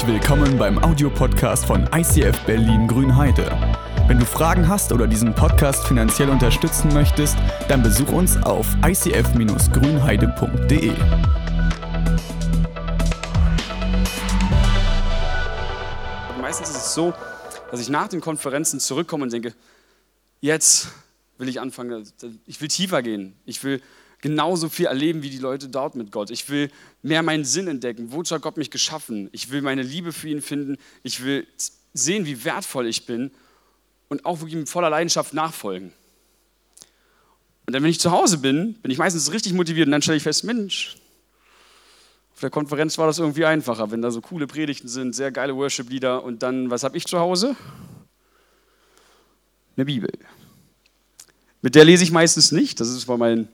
Herzlich 0.00 0.22
willkommen 0.22 0.56
beim 0.56 0.82
Audiopodcast 0.82 1.66
von 1.66 1.86
ICF 1.94 2.46
Berlin 2.46 2.88
Grünheide. 2.88 3.50
Wenn 4.06 4.18
du 4.18 4.24
Fragen 4.24 4.66
hast 4.66 4.92
oder 4.92 5.06
diesen 5.06 5.34
Podcast 5.34 5.86
finanziell 5.86 6.30
unterstützen 6.30 6.90
möchtest, 6.94 7.36
dann 7.68 7.82
besuch 7.82 8.10
uns 8.10 8.38
auf 8.38 8.66
icf-grünheide.de. 8.82 10.92
Meistens 16.40 16.70
ist 16.70 16.76
es 16.76 16.94
so, 16.94 17.12
dass 17.70 17.82
ich 17.82 17.90
nach 17.90 18.08
den 18.08 18.22
Konferenzen 18.22 18.80
zurückkomme 18.80 19.24
und 19.24 19.32
denke, 19.34 19.52
jetzt 20.40 20.88
will 21.36 21.50
ich 21.50 21.60
anfangen, 21.60 22.10
ich 22.46 22.58
will 22.62 22.68
tiefer 22.68 23.02
gehen, 23.02 23.34
ich 23.44 23.62
will 23.62 23.82
genauso 24.20 24.68
viel 24.68 24.86
erleben 24.86 25.22
wie 25.22 25.30
die 25.30 25.38
Leute 25.38 25.68
dort 25.68 25.94
mit 25.94 26.12
Gott. 26.12 26.30
Ich 26.30 26.48
will 26.48 26.70
mehr 27.02 27.22
meinen 27.22 27.44
Sinn 27.44 27.68
entdecken. 27.68 28.12
Wozu 28.12 28.34
hat 28.34 28.42
Gott 28.42 28.56
mich 28.56 28.70
geschaffen? 28.70 29.28
Ich 29.32 29.50
will 29.50 29.62
meine 29.62 29.82
Liebe 29.82 30.12
für 30.12 30.28
ihn 30.28 30.42
finden. 30.42 30.76
Ich 31.02 31.24
will 31.24 31.46
sehen, 31.94 32.26
wie 32.26 32.44
wertvoll 32.44 32.86
ich 32.86 33.06
bin 33.06 33.30
und 34.08 34.24
auch 34.24 34.40
wirklich 34.40 34.56
mit 34.56 34.68
voller 34.68 34.90
Leidenschaft 34.90 35.34
nachfolgen. 35.34 35.92
Und 37.66 37.74
dann, 37.74 37.82
wenn 37.82 37.90
ich 37.90 38.00
zu 38.00 38.10
Hause 38.10 38.38
bin, 38.38 38.74
bin 38.74 38.90
ich 38.90 38.98
meistens 38.98 39.32
richtig 39.32 39.52
motiviert 39.52 39.86
und 39.86 39.92
dann 39.92 40.02
stelle 40.02 40.16
ich 40.16 40.22
fest, 40.22 40.44
Mensch, 40.44 40.96
auf 42.32 42.40
der 42.40 42.50
Konferenz 42.50 42.98
war 42.98 43.06
das 43.06 43.18
irgendwie 43.18 43.44
einfacher, 43.44 43.90
wenn 43.90 44.02
da 44.02 44.10
so 44.10 44.20
coole 44.20 44.46
Predigten 44.46 44.88
sind, 44.88 45.14
sehr 45.14 45.30
geile 45.30 45.54
Worship-Lieder 45.54 46.24
und 46.24 46.42
dann, 46.42 46.70
was 46.70 46.82
habe 46.82 46.96
ich 46.96 47.06
zu 47.06 47.18
Hause? 47.18 47.54
Eine 49.76 49.84
Bibel. 49.84 50.10
Mit 51.62 51.74
der 51.74 51.84
lese 51.84 52.02
ich 52.02 52.10
meistens 52.10 52.50
nicht, 52.50 52.80
das 52.80 52.88
ist 52.88 53.06
bei 53.06 53.16
meinen 53.16 53.48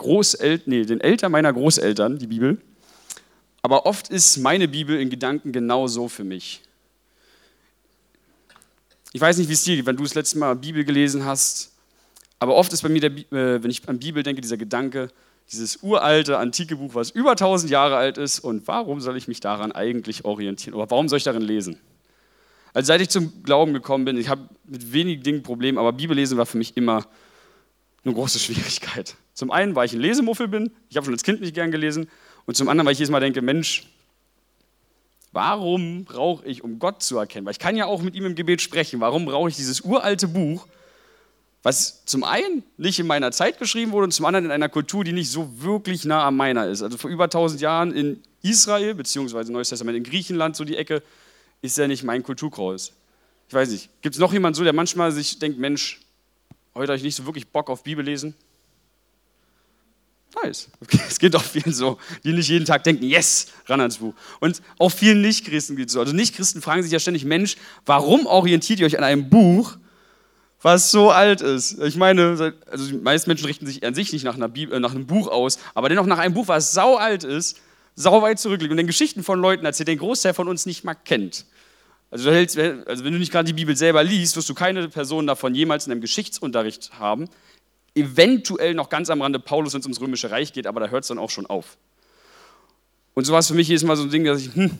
Großeltern, 0.00 0.64
nee, 0.66 0.84
den 0.84 1.00
Eltern 1.00 1.30
meiner 1.30 1.52
Großeltern, 1.52 2.18
die 2.18 2.26
Bibel. 2.26 2.58
Aber 3.62 3.86
oft 3.86 4.08
ist 4.08 4.38
meine 4.38 4.66
Bibel 4.66 4.98
in 4.98 5.10
Gedanken 5.10 5.52
genau 5.52 5.86
so 5.86 6.08
für 6.08 6.24
mich. 6.24 6.62
Ich 9.12 9.20
weiß 9.20 9.36
nicht, 9.38 9.48
wie 9.48 9.52
es 9.52 9.62
dir 9.62 9.76
geht, 9.76 9.86
wenn 9.86 9.96
du 9.96 10.04
das 10.04 10.14
letzte 10.14 10.38
Mal 10.38 10.54
Bibel 10.56 10.84
gelesen 10.84 11.24
hast, 11.24 11.72
aber 12.38 12.54
oft 12.54 12.72
ist 12.72 12.82
bei 12.82 12.88
mir, 12.88 13.00
der, 13.00 13.10
äh, 13.10 13.62
wenn 13.62 13.70
ich 13.70 13.86
an 13.88 13.98
Bibel 13.98 14.22
denke, 14.22 14.40
dieser 14.40 14.56
Gedanke, 14.56 15.10
dieses 15.52 15.82
uralte, 15.82 16.38
antike 16.38 16.76
Buch, 16.76 16.94
was 16.94 17.10
über 17.10 17.32
1000 17.32 17.70
Jahre 17.70 17.96
alt 17.96 18.16
ist 18.16 18.38
und 18.40 18.66
warum 18.66 19.00
soll 19.00 19.16
ich 19.16 19.28
mich 19.28 19.40
daran 19.40 19.72
eigentlich 19.72 20.24
orientieren 20.24 20.74
oder 20.74 20.90
warum 20.90 21.08
soll 21.08 21.18
ich 21.18 21.24
darin 21.24 21.42
lesen? 21.42 21.78
Also 22.72 22.86
seit 22.86 23.00
ich 23.00 23.10
zum 23.10 23.42
Glauben 23.42 23.74
gekommen 23.74 24.04
bin, 24.04 24.16
ich 24.16 24.28
habe 24.28 24.48
mit 24.64 24.92
wenigen 24.92 25.22
Dingen 25.22 25.42
Probleme, 25.42 25.78
aber 25.78 25.92
Bibellesen 25.92 26.38
war 26.38 26.46
für 26.46 26.56
mich 26.56 26.76
immer 26.76 27.04
eine 28.04 28.14
große 28.14 28.38
Schwierigkeit. 28.44 29.16
Zum 29.40 29.50
einen, 29.50 29.74
weil 29.74 29.86
ich 29.86 29.94
ein 29.94 30.00
Lesemuffel 30.00 30.48
bin, 30.48 30.70
ich 30.90 30.98
habe 30.98 31.06
schon 31.06 31.14
als 31.14 31.22
Kind 31.22 31.40
nicht 31.40 31.54
gern 31.54 31.70
gelesen, 31.70 32.10
und 32.44 32.56
zum 32.56 32.68
anderen, 32.68 32.84
weil 32.84 32.92
ich 32.92 32.98
jedes 32.98 33.10
Mal 33.10 33.20
denke, 33.20 33.40
Mensch, 33.40 33.86
warum 35.32 36.04
brauche 36.04 36.44
ich, 36.44 36.62
um 36.62 36.78
Gott 36.78 37.02
zu 37.02 37.16
erkennen? 37.16 37.46
Weil 37.46 37.52
ich 37.52 37.58
kann 37.58 37.74
ja 37.74 37.86
auch 37.86 38.02
mit 38.02 38.14
ihm 38.14 38.26
im 38.26 38.34
Gebet 38.34 38.60
sprechen. 38.60 39.00
Warum 39.00 39.24
brauche 39.24 39.48
ich 39.48 39.56
dieses 39.56 39.80
uralte 39.80 40.28
Buch, 40.28 40.66
was 41.62 42.04
zum 42.04 42.22
einen 42.22 42.64
nicht 42.76 42.98
in 42.98 43.06
meiner 43.06 43.32
Zeit 43.32 43.58
geschrieben 43.58 43.92
wurde 43.92 44.04
und 44.04 44.12
zum 44.12 44.26
anderen 44.26 44.44
in 44.44 44.50
einer 44.50 44.68
Kultur, 44.68 45.04
die 45.04 45.12
nicht 45.12 45.30
so 45.30 45.48
wirklich 45.62 46.04
nah 46.04 46.26
an 46.26 46.36
meiner 46.36 46.66
ist. 46.66 46.82
Also 46.82 46.98
vor 46.98 47.08
über 47.08 47.24
1000 47.24 47.62
Jahren 47.62 47.92
in 47.94 48.22
Israel, 48.42 48.94
beziehungsweise 48.94 49.50
Neues 49.50 49.70
Testament 49.70 49.96
in 49.96 50.04
Griechenland, 50.04 50.54
so 50.54 50.64
die 50.64 50.76
Ecke, 50.76 51.02
ist 51.62 51.78
ja 51.78 51.88
nicht 51.88 52.04
mein 52.04 52.22
Kulturkreuz. 52.22 52.92
Ich 53.48 53.54
weiß 53.54 53.70
nicht, 53.70 53.88
gibt 54.02 54.16
es 54.16 54.20
noch 54.20 54.34
jemanden 54.34 54.56
so, 54.56 54.64
der 54.64 54.74
manchmal 54.74 55.12
sich 55.12 55.38
denkt, 55.38 55.58
Mensch, 55.58 56.02
heute 56.74 56.92
habe 56.92 56.98
ich 56.98 57.04
nicht 57.04 57.16
so 57.16 57.24
wirklich 57.24 57.48
Bock 57.48 57.70
auf 57.70 57.84
Bibel 57.84 58.04
lesen? 58.04 58.34
Nice. 60.42 60.68
Es 61.08 61.18
geht 61.18 61.34
auch 61.34 61.42
vielen 61.42 61.72
so, 61.72 61.98
die 62.24 62.32
nicht 62.32 62.48
jeden 62.48 62.64
Tag 62.64 62.84
denken, 62.84 63.04
yes, 63.04 63.48
ran 63.66 63.80
ans 63.80 63.98
Buch. 63.98 64.14
Und 64.40 64.62
auch 64.78 64.90
vielen 64.90 65.20
Nichtchristen 65.22 65.76
geht 65.76 65.88
es 65.88 65.94
so. 65.94 66.00
Also 66.00 66.14
Nichtchristen 66.14 66.62
fragen 66.62 66.82
sich 66.82 66.92
ja 66.92 67.00
ständig, 67.00 67.24
Mensch, 67.24 67.56
warum 67.84 68.26
orientiert 68.26 68.80
ihr 68.80 68.86
euch 68.86 68.96
an 68.96 69.04
einem 69.04 69.28
Buch, 69.28 69.76
was 70.62 70.90
so 70.90 71.10
alt 71.10 71.40
ist? 71.40 71.78
Ich 71.80 71.96
meine, 71.96 72.54
also 72.70 72.86
die 72.86 72.98
meisten 72.98 73.30
Menschen 73.30 73.46
richten 73.46 73.66
sich 73.66 73.84
an 73.84 73.94
sich 73.94 74.12
nicht 74.12 74.24
nach, 74.24 74.36
Bibel, 74.48 74.76
äh, 74.76 74.80
nach 74.80 74.92
einem 74.92 75.06
Buch 75.06 75.28
aus, 75.28 75.58
aber 75.74 75.88
dennoch 75.88 76.06
nach 76.06 76.18
einem 76.18 76.34
Buch, 76.34 76.48
was 76.48 76.72
sau 76.72 76.96
alt 76.96 77.24
ist, 77.24 77.58
sau 77.94 78.22
weit 78.22 78.38
zurückliegt 78.38 78.70
und 78.70 78.76
den 78.76 78.86
Geschichten 78.86 79.22
von 79.22 79.40
Leuten 79.40 79.64
erzählt, 79.64 79.88
den 79.88 79.98
Großteil 79.98 80.34
von 80.34 80.48
uns 80.48 80.64
nicht 80.64 80.84
mal 80.84 80.94
kennt. 80.94 81.46
Also, 82.10 82.30
also 82.30 83.04
wenn 83.04 83.12
du 83.12 83.18
nicht 83.18 83.30
gerade 83.30 83.46
die 83.46 83.52
Bibel 83.52 83.76
selber 83.76 84.02
liest, 84.02 84.36
wirst 84.36 84.48
du 84.48 84.54
keine 84.54 84.88
Person 84.88 85.26
davon 85.26 85.54
jemals 85.54 85.86
in 85.86 85.92
einem 85.92 86.00
Geschichtsunterricht 86.00 86.92
haben, 86.98 87.28
eventuell 88.00 88.74
noch 88.74 88.88
ganz 88.88 89.10
am 89.10 89.22
Rande 89.22 89.38
Paulus, 89.38 89.72
wenn 89.74 89.80
es 89.80 89.86
ums 89.86 90.00
Römische 90.00 90.30
Reich 90.30 90.52
geht, 90.52 90.66
aber 90.66 90.80
da 90.80 90.88
hört 90.88 91.04
es 91.04 91.08
dann 91.08 91.18
auch 91.18 91.30
schon 91.30 91.46
auf. 91.46 91.76
Und 93.14 93.24
so 93.24 93.32
war 93.32 93.40
es 93.40 93.48
für 93.48 93.54
mich 93.54 93.68
jedes 93.68 93.84
Mal 93.84 93.96
so 93.96 94.02
ein 94.02 94.10
Ding, 94.10 94.24
dass 94.24 94.40
ich, 94.40 94.54
hm, 94.54 94.78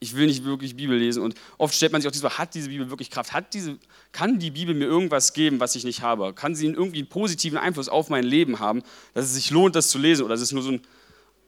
ich 0.00 0.16
will 0.16 0.26
nicht 0.26 0.44
wirklich 0.44 0.76
Bibel 0.76 0.96
lesen. 0.96 1.22
Und 1.22 1.34
oft 1.58 1.74
stellt 1.74 1.92
man 1.92 2.00
sich 2.00 2.08
auch 2.08 2.12
die 2.12 2.18
Frage, 2.18 2.38
hat 2.38 2.54
diese 2.54 2.70
Bibel 2.70 2.88
wirklich 2.88 3.10
Kraft? 3.10 3.32
Hat 3.34 3.52
diese, 3.52 3.78
kann 4.12 4.38
die 4.38 4.50
Bibel 4.50 4.74
mir 4.74 4.86
irgendwas 4.86 5.34
geben, 5.34 5.60
was 5.60 5.74
ich 5.74 5.84
nicht 5.84 6.00
habe? 6.00 6.32
Kann 6.32 6.54
sie 6.54 6.66
irgendwie 6.66 7.00
einen 7.00 7.08
positiven 7.08 7.58
Einfluss 7.58 7.88
auf 7.88 8.08
mein 8.08 8.24
Leben 8.24 8.58
haben, 8.58 8.82
dass 9.12 9.26
es 9.26 9.34
sich 9.34 9.50
lohnt, 9.50 9.76
das 9.76 9.88
zu 9.88 9.98
lesen? 9.98 10.24
Oder 10.24 10.34
ist 10.34 10.40
es 10.40 10.52
nur 10.52 10.62
so 10.62 10.72
ein 10.72 10.80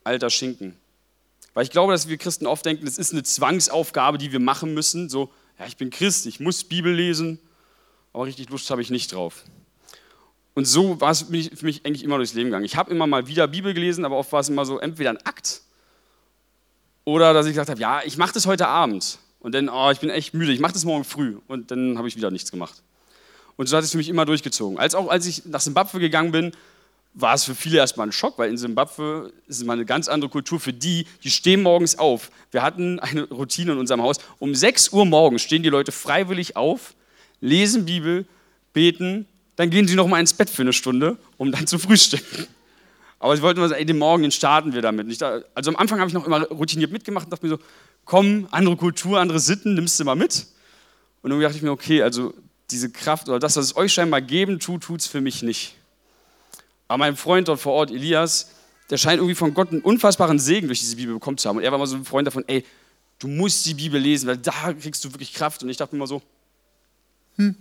alter 0.05 0.28
Schinken? 0.28 0.77
Weil 1.55 1.65
ich 1.65 1.71
glaube, 1.71 1.93
dass 1.93 2.09
wir 2.09 2.19
Christen 2.19 2.47
oft 2.47 2.65
denken, 2.65 2.87
es 2.87 2.99
ist 2.99 3.12
eine 3.12 3.22
Zwangsaufgabe, 3.22 4.19
die 4.19 4.32
wir 4.32 4.41
machen 4.41 4.75
müssen. 4.75 5.09
So, 5.09 5.31
ja, 5.59 5.66
ich 5.66 5.77
bin 5.77 5.91
Christ, 5.91 6.27
ich 6.27 6.38
muss 6.38 6.65
Bibel 6.65 6.93
lesen, 6.93 7.38
aber 8.12 8.27
richtig 8.27 8.50
Lust 8.50 8.71
habe 8.71 8.82
ich 8.82 8.91
nicht 8.91 9.12
drauf. 9.12 9.44
Und 10.55 10.67
so 10.67 11.01
war 11.01 11.11
es 11.11 11.23
für 11.23 11.65
mich 11.65 11.85
eigentlich 11.85 12.05
immer 12.05 12.17
durchs 12.17 12.35
Leben 12.35 12.49
gegangen. 12.51 12.65
Ich 12.65 12.77
habe 12.77 12.91
immer 12.91 13.07
mal 13.07 13.27
wieder 13.27 13.49
Bibel 13.49 13.73
gelesen, 13.73 14.05
aber 14.05 14.19
oft 14.19 14.33
war 14.33 14.41
es 14.41 14.49
immer 14.49 14.67
so, 14.67 14.79
entweder 14.79 15.11
ein 15.11 15.19
Akt 15.25 15.63
oder 17.05 17.33
dass 17.33 17.47
ich 17.47 17.53
gesagt 17.53 17.71
habe, 17.71 17.81
ja, 17.81 18.01
ich 18.05 18.17
mache 18.17 18.33
das 18.33 18.47
heute 18.47 18.69
Abend. 18.69 19.19
Und 19.41 19.55
dann, 19.55 19.69
oh, 19.69 19.91
ich 19.91 19.99
bin 19.99 20.11
echt 20.11 20.35
müde, 20.35 20.53
ich 20.53 20.61
mache 20.61 20.73
das 20.73 20.85
morgen 20.85 21.05
früh. 21.05 21.39
Und 21.49 21.71
dann 21.71 21.99
habe 21.99 22.07
ich 22.07 22.17
wieder 22.17 22.31
nichts 22.31 22.51
gemacht. 22.51 22.83
Und 23.57 23.69
so 23.69 23.77
hat 23.77 23.85
es 23.85 23.91
für 23.91 23.97
mich 23.97 24.09
immer 24.09 24.25
durchgezogen. 24.25 24.79
Als 24.79 24.95
auch 24.95 25.09
als 25.09 25.27
ich 25.27 25.45
nach 25.47 25.61
Simbabwe 25.61 25.99
gegangen 25.99 26.31
bin, 26.31 26.53
war 27.15 27.35
es 27.35 27.45
für 27.45 27.55
viele 27.55 27.79
erstmal 27.79 28.07
ein 28.07 28.12
Schock, 28.12 28.39
weil 28.39 28.49
in 28.49 28.57
Simbabwe 28.57 29.33
ist 29.47 29.59
es 29.59 29.65
mal 29.65 29.75
eine 29.75 29.85
ganz 29.85 30.09
andere 30.09 30.31
Kultur 30.31 30.61
für 30.61 30.73
die, 30.73 31.07
die 31.23 31.31
stehen 31.31 31.62
morgens 31.62 31.99
auf. 31.99 32.31
Wir 32.53 32.62
hatten 32.62 33.01
eine 33.01 33.25
Routine 33.25 33.73
in 33.73 33.79
unserem 33.79 34.01
Haus. 34.01 34.17
Um 34.39 34.55
6 34.55 34.91
Uhr 34.93 35.05
morgens 35.05 35.43
stehen 35.43 35.62
die 35.62 35.69
Leute 35.69 35.93
freiwillig 35.93 36.57
auf, 36.57 36.95
lesen 37.41 37.85
Bibel, 37.85 38.25
beten 38.73 39.27
dann 39.57 39.71
gehen 39.71 39.87
sie 39.87 39.95
noch 39.95 40.07
mal 40.07 40.21
ins 40.21 40.33
Bett 40.33 40.51
für 40.51 40.63
eine 40.63 40.73
Stunde, 40.73 41.19
um 41.37 41.53
dann 41.53 41.67
zu 41.67 41.79
frühstücken. 41.79 42.47
Aber 43.19 43.37
sie 43.37 43.43
wollten 43.43 43.61
mal 43.61 43.69
sagen, 43.69 43.81
ey, 43.81 43.87
den 43.87 43.99
Morgen, 43.99 44.23
den 44.23 44.33
starten 44.33 44.73
wir 44.73 44.83
damit. 44.83 45.21
Da, 45.21 45.43
also 45.55 45.71
am 45.71 45.77
Anfang 45.77 46.01
habe 46.01 46.09
ich 46.09 46.15
noch 46.15 46.27
immer 46.27 46.43
routiniert 46.49 46.91
mitgemacht 46.91 47.27
und 47.27 47.31
dachte 47.31 47.47
mir 47.47 47.51
so, 47.51 47.59
komm, 48.05 48.49
andere 48.51 48.77
Kultur, 48.77 49.21
andere 49.21 49.39
Sitten, 49.39 49.75
nimmst 49.75 50.01
du 50.01 50.05
mal 50.05 50.17
mit. 50.17 50.47
Und 51.23 51.31
dann 51.31 51.41
dachte 51.41 51.57
ich 51.57 51.62
mir, 51.62 51.71
okay, 51.71 52.03
also 52.03 52.35
diese 52.71 52.91
Kraft 52.91 53.29
oder 53.29 53.39
das, 53.39 53.57
was 53.57 53.67
es 53.67 53.77
euch 53.77 53.93
scheinbar 53.93 54.21
geben 54.21 54.59
tut, 54.59 54.83
tut 54.83 55.01
es 55.01 55.07
für 55.07 55.21
mich 55.21 55.43
nicht. 55.43 55.77
Aber 56.89 56.99
mein 56.99 57.17
Freund 57.17 57.49
dort 57.49 57.61
vor 57.61 57.75
Ort, 57.75 57.91
Elias, 57.91 58.51
der 58.91 58.97
scheint 58.97 59.19
irgendwie 59.19 59.35
von 59.35 59.55
Gott 59.55 59.71
einen 59.71 59.83
unfassbaren 59.83 60.39
Segen 60.39 60.67
durch 60.67 60.81
diese 60.81 60.97
Bibel 60.97 61.15
bekommen 61.15 61.39
zu 61.39 61.49
haben. 61.49 61.59
Und 61.59 61.62
er 61.62 61.71
war 61.71 61.79
mal 61.79 61.87
so 61.87 61.97
ein 61.97 62.05
Freund 62.05 62.27
davon, 62.27 62.45
ey, 62.49 62.65
du 63.19 63.29
musst 63.29 63.65
die 63.67 63.75
Bibel 63.75 64.01
lesen, 64.01 64.27
weil 64.27 64.37
da 64.37 64.73
kriegst 64.73 65.05
du 65.05 65.12
wirklich 65.12 65.33
Kraft. 65.33 65.62
Und 65.62 65.69
ich 65.69 65.77
dachte 65.77 65.95
mir 65.95 66.01
immer 66.01 66.09
so, 66.09 66.21
hm, 67.37 67.55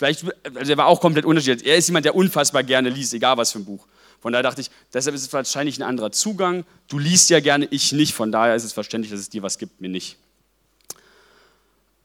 Vielleicht, 0.00 0.24
also 0.54 0.72
er 0.72 0.78
war 0.78 0.86
auch 0.86 0.98
komplett 0.98 1.26
unterschiedlich. 1.26 1.68
Er 1.68 1.76
ist 1.76 1.86
jemand, 1.86 2.06
der 2.06 2.14
unfassbar 2.14 2.62
gerne 2.62 2.88
liest, 2.88 3.12
egal 3.12 3.36
was 3.36 3.52
für 3.52 3.58
ein 3.58 3.66
Buch. 3.66 3.86
Von 4.18 4.32
daher 4.32 4.42
dachte 4.42 4.62
ich, 4.62 4.70
deshalb 4.94 5.14
ist 5.14 5.20
es 5.20 5.30
wahrscheinlich 5.30 5.78
ein 5.78 5.82
anderer 5.82 6.10
Zugang. 6.10 6.64
Du 6.88 6.98
liest 6.98 7.28
ja 7.28 7.38
gerne, 7.40 7.68
ich 7.70 7.92
nicht. 7.92 8.14
Von 8.14 8.32
daher 8.32 8.54
ist 8.54 8.64
es 8.64 8.72
verständlich, 8.72 9.10
dass 9.10 9.20
es 9.20 9.28
dir 9.28 9.42
was 9.42 9.58
gibt, 9.58 9.78
mir 9.82 9.90
nicht. 9.90 10.16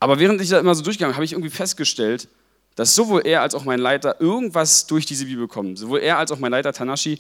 Aber 0.02 0.20
während 0.20 0.42
ich 0.42 0.50
da 0.50 0.60
immer 0.60 0.76
so 0.76 0.84
durchgegangen 0.84 1.16
habe 1.16 1.24
ich 1.24 1.32
irgendwie 1.32 1.50
festgestellt, 1.50 2.28
dass 2.76 2.94
sowohl 2.96 3.22
er 3.26 3.42
als 3.42 3.56
auch 3.56 3.64
mein 3.64 3.80
Leiter 3.80 4.20
irgendwas 4.20 4.88
durch 4.88 5.06
diese 5.06 5.24
Bibel 5.24 5.48
bekommen. 5.48 5.78
Sowohl 5.78 6.02
er 6.02 6.18
als 6.18 6.34
auch 6.34 6.40
mein 6.40 6.52
Leiter 6.52 6.74
Tanashi 6.74 7.18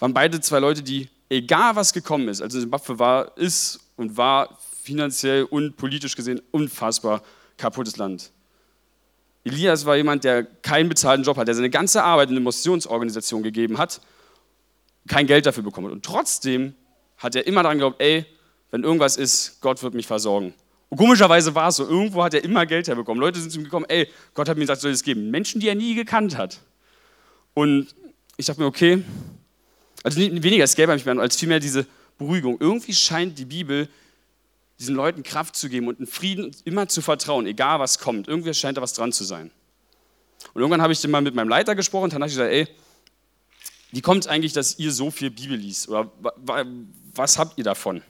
waren 0.00 0.12
beide 0.12 0.40
zwei 0.40 0.58
Leute, 0.58 0.82
die, 0.82 1.10
egal 1.30 1.76
was 1.76 1.92
gekommen 1.92 2.26
ist, 2.26 2.42
also 2.42 2.58
Zimbabwe 2.58 2.98
war, 2.98 3.38
ist 3.38 3.78
und 3.94 4.16
war 4.16 4.58
finanziell 4.82 5.44
und 5.44 5.76
politisch 5.76 6.16
gesehen 6.16 6.42
unfassbar 6.50 7.22
kaputtes 7.56 7.98
Land. 7.98 8.32
Elias 9.44 9.84
war 9.86 9.96
jemand, 9.96 10.24
der 10.24 10.44
keinen 10.44 10.88
bezahlten 10.88 11.24
Job 11.24 11.36
hat, 11.36 11.48
der 11.48 11.54
seine 11.54 11.70
ganze 11.70 12.04
Arbeit 12.04 12.30
in 12.30 12.36
eine 12.36 12.44
Missionsorganisation 12.44 13.42
gegeben 13.42 13.78
hat, 13.78 14.00
kein 15.08 15.26
Geld 15.26 15.46
dafür 15.46 15.64
bekommen 15.64 15.88
hat. 15.88 15.92
Und 15.92 16.04
trotzdem 16.04 16.74
hat 17.18 17.34
er 17.34 17.46
immer 17.46 17.62
daran 17.62 17.78
geglaubt, 17.78 18.00
ey, 18.00 18.24
wenn 18.70 18.84
irgendwas 18.84 19.16
ist, 19.16 19.60
Gott 19.60 19.82
wird 19.82 19.94
mich 19.94 20.06
versorgen. 20.06 20.54
Und 20.88 20.98
komischerweise 20.98 21.54
war 21.54 21.68
es 21.68 21.76
so, 21.76 21.88
irgendwo 21.88 22.22
hat 22.22 22.34
er 22.34 22.44
immer 22.44 22.66
Geld 22.66 22.86
herbekommen. 22.86 23.20
Leute 23.20 23.40
sind 23.40 23.50
zu 23.50 23.58
ihm 23.58 23.64
gekommen, 23.64 23.86
ey, 23.88 24.08
Gott 24.34 24.48
hat 24.48 24.56
mir 24.56 24.62
gesagt, 24.62 24.80
soll 24.80 24.90
es 24.90 25.02
geben. 25.02 25.30
Menschen, 25.30 25.60
die 25.60 25.68
er 25.68 25.74
nie 25.74 25.94
gekannt 25.94 26.36
hat. 26.36 26.60
Und 27.54 27.94
ich 28.36 28.46
dachte 28.46 28.60
mir, 28.60 28.66
okay, 28.66 29.02
also 30.02 30.20
weniger 30.20 30.64
das 30.64 30.74
Geld 30.74 30.88
bei 30.88 30.94
mich, 30.94 31.06
als 31.06 31.36
vielmehr 31.36 31.60
diese 31.60 31.86
Beruhigung. 32.18 32.56
Irgendwie 32.60 32.92
scheint 32.92 33.38
die 33.38 33.44
Bibel 33.44 33.88
diesen 34.78 34.94
Leuten 34.94 35.22
Kraft 35.22 35.56
zu 35.56 35.68
geben 35.68 35.88
und 35.88 35.98
einen 35.98 36.06
Frieden 36.06 36.54
immer 36.64 36.88
zu 36.88 37.02
vertrauen, 37.02 37.46
egal 37.46 37.78
was 37.80 37.98
kommt. 37.98 38.28
Irgendwie 38.28 38.52
scheint 38.54 38.76
da 38.76 38.82
was 38.82 38.94
dran 38.94 39.12
zu 39.12 39.24
sein. 39.24 39.50
Und 40.54 40.60
irgendwann 40.60 40.82
habe 40.82 40.92
ich 40.92 41.00
dann 41.00 41.10
mal 41.10 41.22
mit 41.22 41.34
meinem 41.34 41.48
Leiter 41.48 41.74
gesprochen 41.74 42.04
und 42.04 42.12
dann 42.12 42.22
habe 42.22 42.28
ich 42.28 42.36
gesagt, 42.36 42.52
ey, 42.52 42.68
wie 43.92 44.00
kommt 44.00 44.24
es 44.24 44.28
eigentlich, 44.28 44.52
dass 44.52 44.78
ihr 44.78 44.90
so 44.90 45.10
viel 45.10 45.30
Bibel 45.30 45.56
liest? 45.56 45.88
Oder 45.88 46.10
was 47.14 47.38
habt 47.38 47.58
ihr 47.58 47.64
davon? 47.64 48.02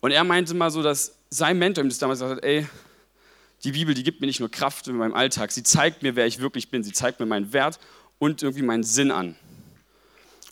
Und 0.00 0.10
er 0.12 0.24
meinte 0.24 0.54
mal 0.54 0.70
so, 0.70 0.82
dass 0.82 1.16
sein 1.30 1.58
Mentor 1.58 1.84
ihm 1.84 1.88
das 1.88 1.98
damals 1.98 2.20
gesagt 2.20 2.38
hat, 2.38 2.44
ey, 2.44 2.66
die 3.64 3.72
Bibel, 3.72 3.94
die 3.94 4.02
gibt 4.02 4.20
mir 4.20 4.26
nicht 4.26 4.40
nur 4.40 4.50
Kraft 4.50 4.86
in 4.88 4.96
meinem 4.96 5.14
Alltag, 5.14 5.50
sie 5.50 5.62
zeigt 5.62 6.02
mir, 6.02 6.16
wer 6.16 6.26
ich 6.26 6.38
wirklich 6.38 6.70
bin, 6.70 6.84
sie 6.84 6.92
zeigt 6.92 7.18
mir 7.18 7.26
meinen 7.26 7.52
Wert 7.52 7.80
und 8.18 8.42
irgendwie 8.42 8.62
meinen 8.62 8.84
Sinn 8.84 9.10
an. 9.10 9.36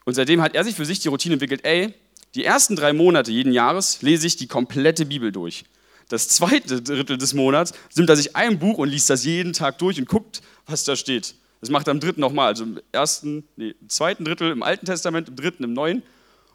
Und 0.05 0.15
seitdem 0.15 0.41
hat 0.41 0.55
er 0.55 0.65
sich 0.65 0.75
für 0.75 0.85
sich 0.85 1.01
die 1.01 1.09
Routine 1.09 1.35
entwickelt, 1.35 1.65
ey, 1.65 1.95
die 2.35 2.45
ersten 2.45 2.77
drei 2.77 2.93
Monate 2.93 3.31
jeden 3.31 3.53
Jahres 3.53 4.03
lese 4.03 4.27
ich 4.27 4.37
die 4.37 4.47
komplette 4.47 5.07
Bibel 5.07 5.33
durch. 5.33 5.65
Das 6.09 6.29
zweite 6.29 6.83
Drittel 6.83 7.19
des 7.19 7.35
Monats 7.35 7.73
nimmt 7.95 8.09
er 8.09 8.17
sich 8.17 8.37
ein 8.37 8.59
Buch 8.59 8.79
und 8.79 8.89
liest 8.89 9.09
das 9.11 9.25
jeden 9.25 9.53
Tag 9.53 9.79
durch 9.79 9.99
und 9.99 10.09
guckt, 10.09 10.43
was 10.67 10.85
da 10.85 10.97
steht. 10.97 11.35
Das 11.61 11.71
macht 11.71 11.87
er 11.87 11.93
im 11.93 12.01
dritten 12.01 12.21
nochmal, 12.21 12.49
also 12.49 12.65
im 12.65 12.81
ersten, 12.91 13.45
nee, 13.57 13.75
im 13.81 13.89
zweiten 13.89 14.25
Drittel 14.25 14.51
im 14.51 14.63
Alten 14.63 14.85
Testament, 14.85 15.29
im 15.29 15.37
dritten 15.37 15.65
im 15.65 15.73
Neuen. 15.73 16.03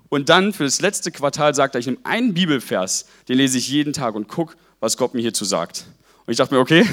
Und 0.09 0.29
dann 0.29 0.53
für 0.53 0.63
das 0.63 0.81
letzte 0.81 1.11
Quartal 1.11 1.53
sagt 1.55 1.75
er, 1.75 1.79
ich 1.79 1.85
nehme 1.85 1.99
einen 2.03 2.33
Bibelvers, 2.33 3.05
den 3.27 3.37
lese 3.37 3.57
ich 3.57 3.69
jeden 3.69 3.93
Tag 3.93 4.15
und 4.15 4.27
gucke, 4.27 4.55
was 4.79 4.97
Gott 4.97 5.13
mir 5.13 5.21
hierzu 5.21 5.45
sagt. 5.45 5.85
Und 6.25 6.31
ich 6.31 6.37
dachte 6.37 6.53
mir, 6.53 6.59
okay, 6.59 6.85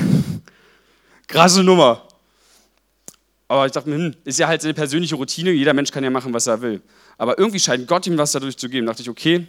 krasse 1.27 1.63
Nummer. 1.63 2.07
Aber 3.49 3.67
ich 3.67 3.73
dachte 3.73 3.89
mir, 3.89 3.97
hm, 3.97 4.15
ist 4.25 4.39
ja 4.39 4.49
halt 4.49 4.65
eine 4.65 4.75
persönliche 4.75 5.17
Routine, 5.17 5.51
jeder 5.51 5.75
Mensch 5.75 5.91
kann 5.91 6.03
ja 6.03 6.11
machen, 6.11 6.33
was 6.33 6.47
er 6.47 6.61
will. 6.63 6.81
Aber 7.19 7.39
irgendwie 7.39 7.61
scheint 7.61 7.87
Gott 7.87 8.07
ihm 8.07 8.17
was 8.17 8.33
dadurch 8.33 8.57
zu 8.57 8.69
geben. 8.69 8.87
Da 8.87 8.93
dachte 8.93 9.03
ich, 9.03 9.11
okay, 9.11 9.47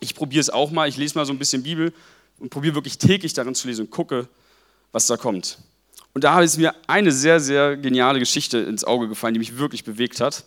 ich 0.00 0.14
probiere 0.14 0.40
es 0.40 0.50
auch 0.50 0.70
mal, 0.70 0.88
ich 0.88 0.96
lese 0.96 1.16
mal 1.16 1.26
so 1.26 1.32
ein 1.32 1.38
bisschen 1.38 1.62
Bibel 1.62 1.92
und 2.38 2.50
probiere 2.50 2.74
wirklich 2.74 2.98
täglich 2.98 3.34
darin 3.34 3.54
zu 3.54 3.68
lesen 3.68 3.82
und 3.86 3.90
gucke, 3.90 4.28
was 4.90 5.06
da 5.06 5.16
kommt. 5.16 5.58
Und 6.14 6.24
da 6.24 6.40
ist 6.40 6.58
mir 6.58 6.74
eine 6.86 7.12
sehr, 7.12 7.40
sehr 7.40 7.76
geniale 7.76 8.18
Geschichte 8.18 8.58
ins 8.58 8.84
Auge 8.84 9.08
gefallen, 9.08 9.34
die 9.34 9.40
mich 9.40 9.56
wirklich 9.58 9.84
bewegt 9.84 10.20
hat. 10.20 10.44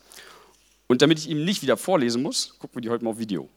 Und 0.88 1.02
damit 1.02 1.20
ich 1.20 1.30
ihm 1.30 1.44
nicht 1.46 1.62
wieder 1.62 1.78
vorlesen 1.78 2.22
muss, 2.22 2.56
gucken 2.60 2.76
wir 2.76 2.82
die 2.82 2.90
heute 2.90 3.04
mal 3.04 3.12
auf 3.12 3.18
Video. 3.18 3.50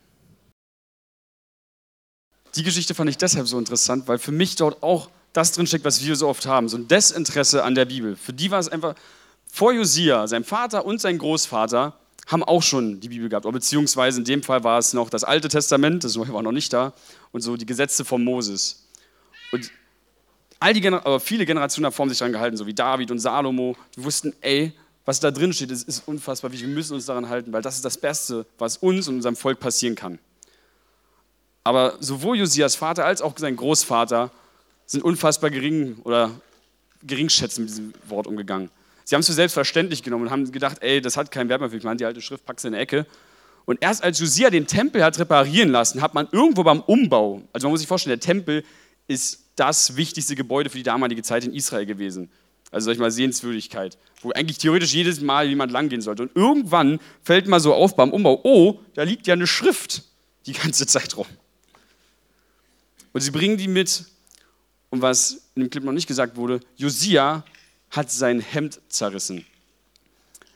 Die 2.55 2.63
Geschichte 2.63 2.95
fand 2.95 3.11
ich 3.11 3.19
deshalb 3.19 3.47
so 3.47 3.59
interessant, 3.59 4.09
weil 4.09 4.19
für 4.19 4.33
mich 4.33 4.57
dort 4.57 4.83
auch 4.83 5.11
das 5.33 5.53
drinsteckt, 5.53 5.85
was 5.85 6.05
wir 6.05 6.17
so 6.17 6.29
oft 6.29 6.47
haben, 6.47 6.69
so 6.69 6.77
ein 6.77 6.89
Desinteresse 6.89 7.63
an 7.63 7.75
der 7.75 7.85
Bibel. 7.85 8.17
Für 8.17 8.33
die 8.33 8.51
war 8.51 8.59
es 8.59 8.69
einfach, 8.69 8.95
vor 9.51 9.73
Josia, 9.73 10.27
sein 10.27 10.45
Vater 10.45 10.85
und 10.85 11.01
sein 11.01 11.19
Großvater 11.19 11.95
haben 12.27 12.45
auch 12.45 12.63
schon 12.63 13.01
die 13.01 13.09
Bibel 13.09 13.29
gehabt, 13.29 13.51
beziehungsweise 13.51 14.19
in 14.19 14.25
dem 14.25 14.43
Fall 14.43 14.63
war 14.63 14.79
es 14.79 14.93
noch 14.93 15.09
das 15.09 15.25
Alte 15.25 15.49
Testament, 15.49 16.05
das 16.05 16.19
war 16.19 16.43
noch 16.43 16.53
nicht 16.53 16.73
da, 16.73 16.93
und 17.33 17.41
so 17.41 17.57
die 17.57 17.65
Gesetze 17.65 18.05
von 18.05 18.23
Moses. 18.23 18.87
Und 19.51 19.71
all 20.61 20.75
die, 20.75 20.87
aber 20.87 21.21
viele 21.21 21.47
Generationen 21.47 21.87
haben 21.87 22.09
sich 22.09 22.19
daran 22.19 22.33
gehalten, 22.33 22.57
so 22.57 22.67
wie 22.67 22.75
David 22.75 23.11
und 23.11 23.19
Salomo, 23.19 23.77
die 23.97 24.05
wussten, 24.05 24.35
ey, 24.43 24.73
was 25.07 25.21
da 25.21 25.31
drin 25.31 25.55
steht, 25.55 25.71
ist, 25.71 26.03
unfassbar 26.07 26.53
wir 26.53 26.69
müssen 26.69 26.93
uns 26.93 27.07
daran 27.07 27.31
halten, 27.31 27.51
weil 27.51 27.63
das 27.63 27.77
ist 27.77 27.85
das 27.85 27.97
Beste, 27.97 28.45
was 28.59 28.77
uns 28.77 29.09
und 29.09 29.17
unserem 29.17 29.37
Volk 29.37 29.59
passieren 29.59 29.95
kann. 29.95 30.19
Aber 31.65 31.97
sowohl 32.01 32.37
Josias 32.37 32.75
Vater 32.75 33.07
als 33.07 33.23
auch 33.23 33.33
sein 33.39 33.57
Großvater 33.57 34.31
sind 34.89 35.05
unfassbar 35.05 35.51
gering 35.51 35.99
oder 36.03 36.33
geringschätzend 37.07 37.67
mit 37.67 37.71
diesem 37.71 37.93
Wort 38.09 38.27
umgegangen. 38.27 38.71
Sie 39.05 39.15
haben 39.15 39.21
es 39.21 39.29
für 39.29 39.35
selbstverständlich 39.35 40.03
genommen 40.03 40.25
und 40.25 40.31
haben 40.31 40.51
gedacht, 40.51 40.79
ey, 40.81 41.01
das 41.01 41.17
hat 41.17 41.31
keinen 41.31 41.49
Wert 41.49 41.61
mehr 41.61 41.71
für 41.71 41.77
mich, 41.77 41.97
die 41.99 42.05
alte 42.05 42.21
Schrift 42.21 42.45
packst 42.45 42.65
in 42.65 42.73
die 42.73 42.79
Ecke. 42.79 43.07
Und 43.65 43.83
erst 43.83 44.03
als 44.03 44.19
Josia 44.19 44.51
den 44.51 44.67
Tempel 44.67 45.05
hat 45.05 45.19
reparieren 45.19 45.69
lassen, 45.69 46.01
hat 46.03 46.15
man 46.15 46.27
irgendwo 46.33 46.65
beim 46.65 46.81
Umbau, 46.81 47.43
also 47.53 47.67
man 47.67 47.73
muss 47.73 47.81
sich 47.81 47.89
vorstellen, 47.89 48.19
der 48.19 48.27
Tempel 48.27 48.65
ist 49.07 49.45
das 49.57 49.97
wichtigste 49.97 50.35
Gebäude 50.35 50.71
für 50.71 50.79
die 50.79 50.83
damalige 50.85 51.23
Zeit 51.23 51.45
in 51.45 51.55
Israel 51.55 51.85
gewesen. 51.85 52.31
Also 52.71 52.87
sag 52.87 52.95
ich 52.95 52.99
mal 52.99 53.11
Sehenswürdigkeit, 53.11 53.99
wo 54.23 54.33
eigentlich 54.33 54.59
theoretisch 54.59 54.93
jedes 54.95 55.21
Mal 55.21 55.49
jemand 55.49 55.73
langgehen 55.73 56.01
sollte. 56.01 56.23
Und 56.23 56.31
irgendwann 56.35 56.99
fällt 57.23 57.47
mal 57.47 57.61
so 57.61 57.75
auf 57.75 57.95
beim 57.95 58.13
Umbau, 58.13 58.41
oh, 58.45 58.81
da 58.95 59.03
liegt 59.03 59.27
ja 59.27 59.35
eine 59.35 59.47
Schrift 59.47 60.05
die 60.47 60.53
ganze 60.53 60.87
Zeit 60.87 61.17
rum. 61.17 61.27
Und 63.13 63.21
sie 63.21 63.31
bringen 63.31 63.57
die 63.57 63.69
mit. 63.69 64.05
Und 64.91 65.03
was 65.03 65.43
in 65.55 65.63
dem 65.63 65.71
Clip 65.71 65.85
noch 65.85 65.93
nicht 65.93 66.07
gesagt 66.07 66.37
wurde, 66.37 66.61
Josia 66.77 67.45
hat 67.91 68.11
sein 68.11 68.41
Hemd 68.41 68.81
zerrissen. 68.89 69.45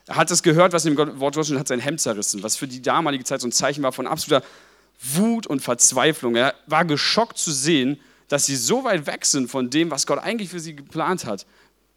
Er 0.06 0.16
hat 0.16 0.30
das 0.30 0.42
gehört, 0.42 0.72
was 0.72 0.82
dem 0.82 0.96
Wort 0.96 1.34
Gottes 1.34 1.56
hat 1.56 1.68
sein 1.68 1.80
Hemd 1.80 2.00
zerrissen, 2.00 2.42
was 2.42 2.56
für 2.56 2.66
die 2.66 2.82
damalige 2.82 3.24
Zeit 3.24 3.40
so 3.40 3.48
ein 3.48 3.52
Zeichen 3.52 3.82
war 3.82 3.92
von 3.92 4.06
absoluter 4.06 4.44
Wut 5.00 5.46
und 5.46 5.60
Verzweiflung. 5.60 6.36
Er 6.36 6.54
war 6.66 6.84
geschockt 6.84 7.38
zu 7.38 7.52
sehen, 7.52 8.00
dass 8.28 8.46
sie 8.46 8.56
so 8.56 8.84
weit 8.84 9.06
weg 9.06 9.24
sind 9.24 9.50
von 9.50 9.70
dem, 9.70 9.90
was 9.90 10.06
Gott 10.06 10.18
eigentlich 10.18 10.48
für 10.48 10.60
sie 10.60 10.74
geplant 10.74 11.24
hat, 11.24 11.46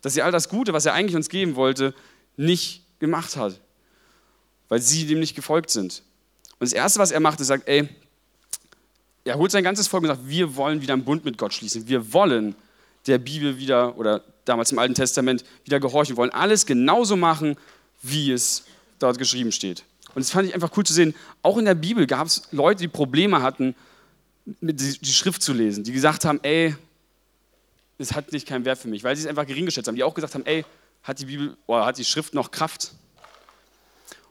dass 0.01 0.13
sie 0.13 0.21
all 0.21 0.31
das 0.31 0.49
Gute, 0.49 0.73
was 0.73 0.85
er 0.85 0.93
eigentlich 0.93 1.15
uns 1.15 1.29
geben 1.29 1.55
wollte, 1.55 1.93
nicht 2.37 2.83
gemacht 2.99 3.37
hat, 3.37 3.59
weil 4.67 4.81
sie 4.81 5.05
dem 5.07 5.19
nicht 5.19 5.35
gefolgt 5.35 5.69
sind. 5.69 6.03
Und 6.59 6.69
das 6.69 6.73
Erste, 6.73 6.99
was 6.99 7.11
er 7.11 7.19
macht, 7.19 7.39
ist, 7.39 7.47
sagt, 7.47 7.67
ey, 7.67 7.89
er 9.25 9.37
holt 9.37 9.51
sein 9.51 9.63
ganzes 9.63 9.87
Volk 9.87 10.03
und 10.03 10.09
sagt, 10.09 10.27
wir 10.27 10.55
wollen 10.55 10.81
wieder 10.81 10.93
einen 10.93 11.03
Bund 11.03 11.25
mit 11.25 11.37
Gott 11.37 11.53
schließen. 11.53 11.87
Wir 11.87 12.13
wollen 12.13 12.55
der 13.07 13.17
Bibel 13.17 13.57
wieder, 13.57 13.97
oder 13.97 14.23
damals 14.45 14.71
im 14.71 14.79
Alten 14.79 14.93
Testament, 14.93 15.43
wieder 15.63 15.79
gehorchen. 15.79 16.15
Wir 16.15 16.17
wollen 16.17 16.31
alles 16.31 16.65
genauso 16.65 17.15
machen, 17.15 17.57
wie 18.03 18.31
es 18.31 18.65
dort 18.99 19.17
geschrieben 19.17 19.51
steht. 19.51 19.83
Und 20.13 20.23
das 20.23 20.29
fand 20.31 20.47
ich 20.47 20.53
einfach 20.53 20.71
cool 20.77 20.85
zu 20.85 20.93
sehen. 20.93 21.15
Auch 21.41 21.57
in 21.57 21.65
der 21.65 21.75
Bibel 21.75 22.05
gab 22.05 22.27
es 22.27 22.47
Leute, 22.51 22.81
die 22.81 22.87
Probleme 22.87 23.41
hatten, 23.41 23.75
die 24.45 25.11
Schrift 25.11 25.41
zu 25.41 25.53
lesen, 25.53 25.83
die 25.83 25.91
gesagt 25.91 26.23
haben, 26.23 26.39
ey, 26.43 26.75
es 27.97 28.13
hat 28.13 28.31
nicht 28.31 28.47
keinen 28.47 28.63
Wert 28.63 28.77
für 28.77 28.87
mich, 28.87 29.03
weil 29.03 29.15
sie 29.15 29.23
es 29.23 29.27
einfach 29.27 29.47
gering 29.47 29.65
geschätzt 29.65 29.87
haben, 29.87 29.95
die 29.95 30.03
auch 30.03 30.13
gesagt 30.13 30.35
haben, 30.35 30.45
ey, 30.45 30.63
hat 31.01 31.19
die 31.19 31.25
Bibel 31.25 31.57
oder 31.65 31.85
hat 31.85 31.97
die 31.97 32.05
Schrift 32.05 32.35
noch 32.35 32.51
Kraft? 32.51 32.91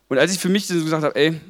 Und 0.08 0.18
als 0.18 0.32
ich 0.32 0.38
für 0.38 0.48
mich 0.48 0.68
gesagt 0.68 1.02
habe, 1.02 1.16
ey, 1.16 1.40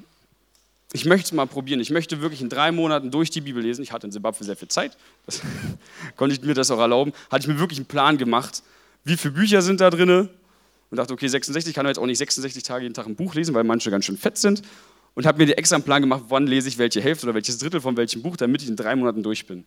ich 0.94 1.04
möchte 1.04 1.26
es 1.26 1.32
mal 1.32 1.46
probieren. 1.46 1.80
Ich 1.80 1.90
möchte 1.90 2.20
wirklich 2.20 2.40
in 2.40 2.48
drei 2.48 2.70
Monaten 2.70 3.10
durch 3.10 3.28
die 3.28 3.40
Bibel 3.40 3.60
lesen. 3.60 3.82
Ich 3.82 3.90
hatte 3.90 4.06
in 4.06 4.12
Zimbabwe 4.12 4.44
sehr 4.44 4.54
viel 4.54 4.68
Zeit, 4.68 4.96
das, 5.26 5.42
konnte 6.16 6.36
ich 6.36 6.42
mir 6.42 6.54
das 6.54 6.70
auch 6.70 6.78
erlauben. 6.78 7.12
Hatte 7.32 7.42
ich 7.42 7.48
mir 7.48 7.58
wirklich 7.58 7.80
einen 7.80 7.86
Plan 7.86 8.16
gemacht, 8.16 8.62
wie 9.02 9.16
viele 9.16 9.34
Bücher 9.34 9.60
sind 9.60 9.80
da 9.80 9.90
drin. 9.90 10.28
Und 10.90 10.96
dachte, 10.96 11.12
okay, 11.12 11.26
66 11.26 11.74
kann 11.74 11.84
ich 11.84 11.90
jetzt 11.90 11.98
auch 11.98 12.06
nicht 12.06 12.18
66 12.18 12.62
Tage 12.62 12.84
jeden 12.84 12.94
Tag 12.94 13.06
ein 13.06 13.16
Buch 13.16 13.34
lesen, 13.34 13.56
weil 13.56 13.64
manche 13.64 13.90
ganz 13.90 14.04
schön 14.04 14.16
fett 14.16 14.38
sind. 14.38 14.62
Und 15.14 15.26
habe 15.26 15.38
mir 15.38 15.46
den 15.46 15.58
extra 15.58 15.74
einen 15.74 15.84
Plan 15.84 16.00
gemacht, 16.00 16.26
wann 16.28 16.46
lese 16.46 16.68
ich 16.68 16.78
welche 16.78 17.00
Hälfte 17.00 17.26
oder 17.26 17.34
welches 17.34 17.58
Drittel 17.58 17.80
von 17.80 17.96
welchem 17.96 18.22
Buch, 18.22 18.36
damit 18.36 18.62
ich 18.62 18.68
in 18.68 18.76
drei 18.76 18.94
Monaten 18.94 19.24
durch 19.24 19.48
bin. 19.48 19.64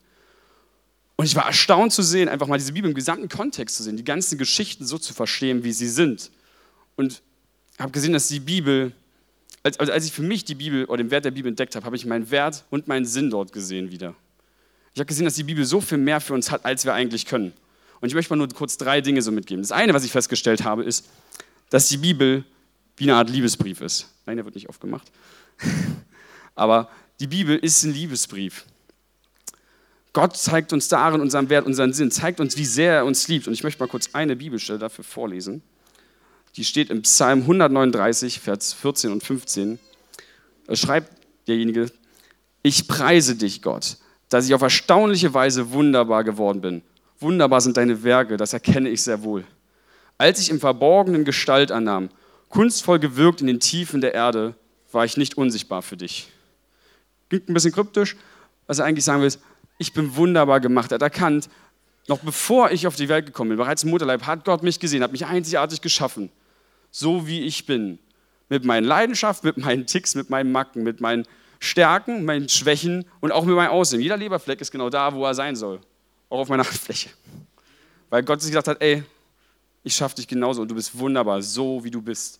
Und 1.17 1.25
ich 1.25 1.35
war 1.35 1.45
erstaunt 1.45 1.91
zu 1.91 2.03
sehen, 2.03 2.29
einfach 2.29 2.47
mal 2.47 2.57
diese 2.57 2.71
Bibel 2.71 2.89
im 2.89 2.95
gesamten 2.95 3.27
Kontext 3.27 3.75
zu 3.75 3.83
sehen, 3.83 3.97
die 3.97 4.05
ganzen 4.05 4.37
Geschichten 4.37 4.85
so 4.85 4.97
zu 4.97 5.13
verstehen, 5.13 5.65
wie 5.65 5.73
sie 5.73 5.89
sind. 5.89 6.31
Und 6.95 7.21
habe 7.77 7.91
gesehen, 7.91 8.13
dass 8.13 8.29
die 8.29 8.39
Bibel 8.39 8.93
als, 9.67 9.89
als 9.89 10.05
ich 10.05 10.11
für 10.11 10.21
mich 10.21 10.45
die 10.45 10.55
Bibel 10.55 10.85
oder 10.85 11.03
den 11.03 11.11
Wert 11.11 11.25
der 11.25 11.31
Bibel 11.31 11.49
entdeckt 11.49 11.75
habe, 11.75 11.85
habe 11.85 11.95
ich 11.95 12.05
meinen 12.05 12.31
Wert 12.31 12.63
und 12.69 12.87
meinen 12.87 13.05
Sinn 13.05 13.29
dort 13.29 13.51
gesehen 13.51 13.91
wieder. 13.91 14.15
Ich 14.93 14.99
habe 14.99 15.07
gesehen, 15.07 15.25
dass 15.25 15.35
die 15.35 15.43
Bibel 15.43 15.65
so 15.65 15.81
viel 15.81 15.97
mehr 15.97 16.21
für 16.21 16.33
uns 16.33 16.49
hat, 16.49 16.65
als 16.65 16.85
wir 16.85 16.93
eigentlich 16.93 17.25
können. 17.25 17.53
Und 17.99 18.07
ich 18.07 18.15
möchte 18.15 18.31
mal 18.31 18.37
nur 18.37 18.47
kurz 18.49 18.77
drei 18.77 19.01
Dinge 19.01 19.21
so 19.21 19.31
mitgeben. 19.31 19.61
Das 19.61 19.71
eine, 19.71 19.93
was 19.93 20.03
ich 20.03 20.11
festgestellt 20.11 20.63
habe, 20.63 20.83
ist, 20.83 21.07
dass 21.69 21.89
die 21.89 21.97
Bibel 21.97 22.43
wie 22.95 23.03
eine 23.03 23.15
Art 23.15 23.29
Liebesbrief 23.29 23.81
ist. 23.81 24.07
Nein, 24.25 24.37
der 24.37 24.45
wird 24.45 24.55
nicht 24.55 24.69
aufgemacht. 24.69 25.11
Aber 26.55 26.89
die 27.19 27.27
Bibel 27.27 27.57
ist 27.57 27.83
ein 27.83 27.93
Liebesbrief. 27.93 28.65
Gott 30.13 30.35
zeigt 30.35 30.73
uns 30.73 30.87
darin 30.87 31.21
unseren 31.21 31.49
Wert, 31.49 31.65
unseren 31.67 31.93
Sinn, 31.93 32.09
zeigt 32.09 32.39
uns, 32.39 32.57
wie 32.57 32.65
sehr 32.65 32.93
er 32.93 33.05
uns 33.05 33.27
liebt. 33.27 33.47
Und 33.47 33.53
ich 33.53 33.63
möchte 33.63 33.79
mal 33.79 33.87
kurz 33.87 34.09
eine 34.13 34.35
Bibelstelle 34.35 34.79
dafür 34.79 35.03
vorlesen 35.03 35.61
die 36.57 36.65
steht 36.65 36.89
im 36.89 37.03
Psalm 37.03 37.41
139, 37.41 38.39
Vers 38.39 38.73
14 38.73 39.11
und 39.11 39.23
15. 39.23 39.77
Da 40.65 40.75
schreibt 40.75 41.11
derjenige, 41.47 41.91
ich 42.63 42.87
preise 42.87 43.35
dich, 43.35 43.61
Gott, 43.61 43.97
dass 44.29 44.47
ich 44.47 44.55
auf 44.55 44.63
erstaunliche 44.63 45.33
Weise 45.35 45.71
wunderbar 45.71 46.23
geworden 46.23 46.61
bin. 46.61 46.81
Wunderbar 47.19 47.61
sind 47.61 47.77
deine 47.77 48.03
Werke, 48.03 48.37
das 48.37 48.53
erkenne 48.53 48.89
ich 48.89 49.03
sehr 49.03 49.21
wohl. 49.21 49.45
Als 50.17 50.39
ich 50.39 50.49
im 50.49 50.59
Verborgenen 50.59 51.25
Gestalt 51.25 51.71
annahm, 51.71 52.09
kunstvoll 52.49 52.97
gewirkt 52.97 53.39
in 53.41 53.47
den 53.47 53.59
Tiefen 53.59 54.01
der 54.01 54.15
Erde, 54.15 54.55
war 54.91 55.05
ich 55.05 55.15
nicht 55.15 55.37
unsichtbar 55.37 55.83
für 55.83 55.95
dich. 55.95 56.27
Klingt 57.29 57.49
ein 57.49 57.53
bisschen 57.53 57.71
kryptisch. 57.71 58.17
Was 58.65 58.79
er 58.79 58.85
eigentlich 58.85 59.05
sagen 59.05 59.21
will, 59.21 59.27
ist, 59.27 59.39
ich 59.77 59.93
bin 59.93 60.15
wunderbar 60.15 60.59
gemacht. 60.59 60.91
Er 60.91 60.95
hat 60.95 61.01
erkannt, 61.03 61.49
noch 62.07 62.19
bevor 62.19 62.71
ich 62.71 62.87
auf 62.87 62.95
die 62.95 63.09
Welt 63.09 63.27
gekommen 63.27 63.49
bin, 63.49 63.57
bereits 63.57 63.83
im 63.83 63.91
Mutterleib, 63.91 64.25
hat 64.25 64.43
Gott 64.43 64.63
mich 64.63 64.79
gesehen, 64.79 65.03
hat 65.03 65.11
mich 65.11 65.27
einzigartig 65.27 65.81
geschaffen 65.81 66.31
so 66.97 67.27
wie 67.27 67.41
ich 67.41 67.65
bin. 67.65 67.99
Mit 68.49 68.65
meinen 68.65 68.85
Leidenschaften, 68.85 69.47
mit 69.47 69.57
meinen 69.57 69.85
Ticks, 69.85 70.15
mit 70.15 70.29
meinen 70.29 70.51
Macken, 70.51 70.83
mit 70.83 70.99
meinen 70.99 71.25
Stärken, 71.59 72.25
meinen 72.25 72.49
Schwächen 72.49 73.05
und 73.19 73.31
auch 73.31 73.45
mit 73.45 73.55
meinem 73.55 73.69
Aussehen. 73.69 74.01
Jeder 74.01 74.17
Leberfleck 74.17 74.61
ist 74.61 74.71
genau 74.71 74.89
da, 74.89 75.13
wo 75.13 75.23
er 75.25 75.35
sein 75.35 75.55
soll. 75.55 75.79
Auch 76.29 76.39
auf 76.39 76.49
meiner 76.49 76.63
Handfläche. 76.67 77.09
Weil 78.09 78.23
Gott 78.23 78.41
sich 78.41 78.51
gesagt 78.51 78.67
hat, 78.67 78.81
ey, 78.81 79.03
ich 79.83 79.93
schaffe 79.93 80.15
dich 80.15 80.27
genauso 80.27 80.61
und 80.61 80.71
du 80.71 80.75
bist 80.75 80.97
wunderbar, 80.97 81.41
so 81.41 81.83
wie 81.83 81.91
du 81.91 82.01
bist. 82.01 82.39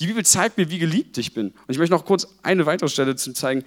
Die 0.00 0.06
Bibel 0.06 0.24
zeigt 0.24 0.58
mir, 0.58 0.68
wie 0.68 0.78
geliebt 0.78 1.16
ich 1.18 1.32
bin. 1.32 1.48
Und 1.48 1.68
ich 1.68 1.78
möchte 1.78 1.94
noch 1.94 2.04
kurz 2.04 2.26
eine 2.42 2.66
weitere 2.66 2.88
Stelle 2.88 3.14
zeigen, 3.14 3.64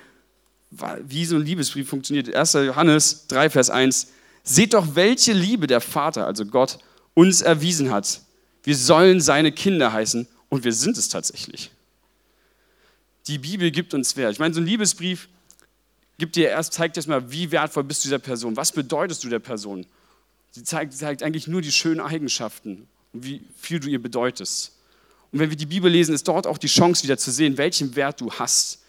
wie 1.04 1.26
so 1.26 1.38
ein 1.38 1.44
Liebesbrief 1.44 1.90
funktioniert. 1.90 2.34
1. 2.34 2.54
Johannes 2.54 3.28
3, 3.28 3.50
Vers 3.50 3.70
1. 3.70 4.12
Seht 4.44 4.74
doch, 4.74 4.96
welche 4.96 5.34
Liebe 5.34 5.66
der 5.66 5.82
Vater, 5.82 6.28
also 6.28 6.46
Gott, 6.46 6.80
uns 7.14 7.42
erwiesen 7.42 7.92
hat 7.92 8.22
wir 8.64 8.76
sollen 8.76 9.22
seine 9.22 9.52
Kinder 9.52 9.94
heißen 9.94 10.28
und 10.50 10.64
wir 10.64 10.74
sind 10.74 10.98
es 10.98 11.10
tatsächlich. 11.10 11.72
Die 13.28 13.38
Bibel 13.38 13.72
gibt 13.72 13.94
uns 13.94 14.16
Wert. 14.18 14.34
Ich 14.34 14.40
meine, 14.40 14.54
so 14.54 14.62
ein 14.62 14.66
Liebesbrief, 14.66 15.30
gibt 16.18 16.36
dir 16.36 16.50
erst, 16.50 16.74
zeigt 16.74 16.96
dir 16.96 17.00
erstmal, 17.00 17.32
wie 17.32 17.52
wertvoll 17.52 17.84
bist 17.84 18.04
du 18.04 18.08
dieser 18.08 18.20
Person, 18.20 18.56
was 18.58 18.72
bedeutest 18.72 19.24
du 19.24 19.30
der 19.30 19.40
Person. 19.40 19.86
Sie 20.52 20.64
zeigt, 20.64 20.94
zeigt 20.94 21.24
eigentlich 21.24 21.48
nur 21.48 21.62
die 21.62 21.72
schönen 21.72 22.00
Eigenschaften 22.00 22.88
und 23.14 23.24
wie 23.24 23.42
viel 23.56 23.80
du 23.80 23.88
ihr 23.88 24.02
bedeutest. 24.02 24.74
Und 25.32 25.40
wenn 25.40 25.50
wir 25.50 25.58
die 25.58 25.66
Bibel 25.66 25.92
lesen, 25.92 26.14
ist 26.14 26.28
dort 26.28 26.48
auch 26.48 26.58
die 26.58 26.68
Chance 26.68 27.04
wieder 27.04 27.18
zu 27.18 27.32
sehen, 27.32 27.58
welchen 27.58 27.96
Wert 27.96 28.20
du 28.20 28.32
hast. 28.32 28.80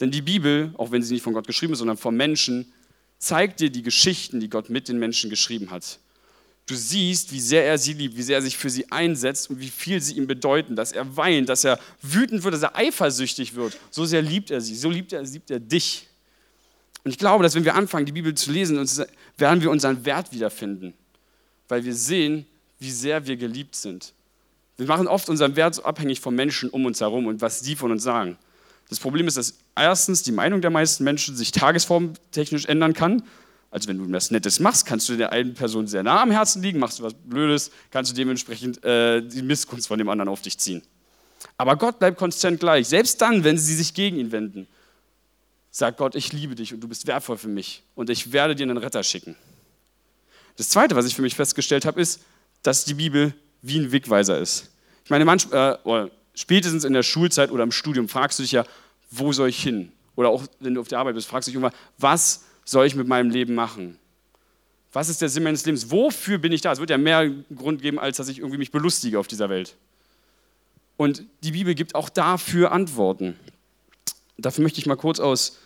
Denn 0.00 0.10
die 0.10 0.22
Bibel, 0.22 0.74
auch 0.76 0.90
wenn 0.90 1.02
sie 1.02 1.14
nicht 1.14 1.22
von 1.22 1.32
Gott 1.32 1.46
geschrieben 1.46 1.72
ist, 1.72 1.78
sondern 1.78 1.96
von 1.96 2.16
Menschen, 2.16 2.72
zeigt 3.18 3.60
dir 3.60 3.70
die 3.70 3.82
Geschichten, 3.82 4.40
die 4.40 4.50
Gott 4.50 4.70
mit 4.70 4.88
den 4.88 4.98
Menschen 4.98 5.30
geschrieben 5.30 5.70
hat. 5.70 5.98
Du 6.68 6.74
siehst, 6.74 7.32
wie 7.32 7.40
sehr 7.40 7.64
er 7.64 7.78
sie 7.78 7.94
liebt, 7.94 8.14
wie 8.14 8.22
sehr 8.22 8.36
er 8.36 8.42
sich 8.42 8.58
für 8.58 8.68
sie 8.68 8.92
einsetzt 8.92 9.48
und 9.48 9.58
wie 9.58 9.70
viel 9.70 10.02
sie 10.02 10.18
ihm 10.18 10.26
bedeuten, 10.26 10.76
dass 10.76 10.92
er 10.92 11.16
weint, 11.16 11.48
dass 11.48 11.64
er 11.64 11.80
wütend 12.02 12.44
wird, 12.44 12.52
dass 12.52 12.62
er 12.62 12.76
eifersüchtig 12.76 13.54
wird. 13.54 13.78
So 13.90 14.04
sehr 14.04 14.20
liebt 14.20 14.50
er 14.50 14.60
sie, 14.60 14.76
so 14.76 14.90
liebt 14.90 15.14
er, 15.14 15.22
liebt 15.22 15.50
er 15.50 15.60
dich. 15.60 16.06
Und 17.04 17.12
ich 17.12 17.18
glaube, 17.18 17.42
dass 17.42 17.54
wenn 17.54 17.64
wir 17.64 17.74
anfangen, 17.74 18.04
die 18.04 18.12
Bibel 18.12 18.34
zu 18.34 18.52
lesen, 18.52 18.76
werden 19.38 19.62
wir 19.62 19.70
unseren 19.70 20.04
Wert 20.04 20.30
wiederfinden, 20.30 20.92
weil 21.68 21.86
wir 21.86 21.94
sehen, 21.94 22.44
wie 22.78 22.90
sehr 22.90 23.26
wir 23.26 23.38
geliebt 23.38 23.74
sind. 23.74 24.12
Wir 24.76 24.86
machen 24.86 25.08
oft 25.08 25.30
unseren 25.30 25.56
Wert 25.56 25.74
so 25.74 25.84
abhängig 25.84 26.20
von 26.20 26.34
Menschen 26.34 26.68
um 26.68 26.84
uns 26.84 27.00
herum 27.00 27.28
und 27.28 27.40
was 27.40 27.60
sie 27.60 27.76
von 27.76 27.90
uns 27.90 28.02
sagen. 28.02 28.36
Das 28.90 29.00
Problem 29.00 29.26
ist, 29.26 29.38
dass 29.38 29.54
erstens 29.74 30.22
die 30.22 30.32
Meinung 30.32 30.60
der 30.60 30.70
meisten 30.70 31.02
Menschen 31.02 31.34
sich 31.34 31.50
tagesformtechnisch 31.50 32.66
ändern 32.66 32.92
kann. 32.92 33.22
Also 33.70 33.88
wenn 33.88 33.98
du 33.98 34.10
was 34.10 34.30
Nettes 34.30 34.60
machst, 34.60 34.86
kannst 34.86 35.08
du 35.08 35.16
der 35.16 35.32
einen 35.32 35.54
Person 35.54 35.86
sehr 35.86 36.02
nah 36.02 36.22
am 36.22 36.30
Herzen 36.30 36.62
liegen, 36.62 36.78
machst 36.78 36.98
du 36.98 37.02
was 37.02 37.14
Blödes, 37.14 37.70
kannst 37.90 38.10
du 38.10 38.14
dementsprechend 38.14 38.82
äh, 38.82 39.20
die 39.20 39.42
Missgunst 39.42 39.88
von 39.88 39.98
dem 39.98 40.08
anderen 40.08 40.28
auf 40.28 40.40
dich 40.40 40.58
ziehen. 40.58 40.82
Aber 41.56 41.76
Gott 41.76 41.98
bleibt 41.98 42.18
konstant 42.18 42.60
gleich. 42.60 42.88
Selbst 42.88 43.20
dann, 43.20 43.44
wenn 43.44 43.58
sie 43.58 43.74
sich 43.74 43.92
gegen 43.94 44.18
ihn 44.18 44.32
wenden, 44.32 44.66
sagt 45.70 45.98
Gott, 45.98 46.14
ich 46.14 46.32
liebe 46.32 46.54
dich 46.54 46.72
und 46.72 46.80
du 46.80 46.88
bist 46.88 47.06
wertvoll 47.06 47.36
für 47.36 47.48
mich 47.48 47.82
und 47.94 48.10
ich 48.10 48.32
werde 48.32 48.56
dir 48.56 48.64
einen 48.64 48.78
Retter 48.78 49.02
schicken. 49.02 49.36
Das 50.56 50.70
Zweite, 50.70 50.96
was 50.96 51.06
ich 51.06 51.14
für 51.14 51.22
mich 51.22 51.36
festgestellt 51.36 51.84
habe, 51.84 52.00
ist, 52.00 52.20
dass 52.62 52.84
die 52.84 52.94
Bibel 52.94 53.34
wie 53.62 53.78
ein 53.78 53.92
Wegweiser 53.92 54.38
ist. 54.38 54.70
Ich 55.04 55.10
meine, 55.10 55.24
manchmal, 55.24 55.78
äh, 55.84 56.08
spätestens 56.34 56.84
in 56.84 56.92
der 56.94 57.02
Schulzeit 57.02 57.50
oder 57.50 57.62
im 57.62 57.72
Studium 57.72 58.08
fragst 58.08 58.38
du 58.38 58.42
dich 58.42 58.52
ja, 58.52 58.64
wo 59.10 59.32
soll 59.32 59.50
ich 59.50 59.62
hin? 59.62 59.92
Oder 60.16 60.30
auch 60.30 60.44
wenn 60.58 60.74
du 60.74 60.80
auf 60.80 60.88
der 60.88 60.98
Arbeit 60.98 61.14
bist, 61.14 61.28
fragst 61.28 61.46
du 61.46 61.50
dich 61.52 61.56
immer, 61.56 61.72
was 61.96 62.44
soll 62.68 62.86
ich 62.86 62.94
mit 62.94 63.08
meinem 63.08 63.30
Leben 63.30 63.54
machen? 63.54 63.98
Was 64.92 65.08
ist 65.08 65.22
der 65.22 65.30
Sinn 65.30 65.42
meines 65.42 65.64
Lebens? 65.64 65.90
Wofür 65.90 66.36
bin 66.36 66.52
ich 66.52 66.60
da? 66.60 66.70
Es 66.70 66.80
wird 66.80 66.90
ja 66.90 66.98
mehr 66.98 67.30
Grund 67.54 67.80
geben, 67.80 67.98
als 67.98 68.18
dass 68.18 68.28
ich 68.28 68.38
irgendwie 68.38 68.58
mich 68.58 68.70
belustige 68.70 69.18
auf 69.18 69.26
dieser 69.26 69.48
Welt. 69.48 69.74
Und 70.98 71.22
die 71.42 71.52
Bibel 71.52 71.74
gibt 71.74 71.94
auch 71.94 72.10
dafür 72.10 72.72
Antworten. 72.72 73.36
Dafür 74.36 74.62
möchte 74.62 74.80
ich 74.80 74.86
mal 74.86 74.96
kurz 74.96 75.18
aus 75.18 75.58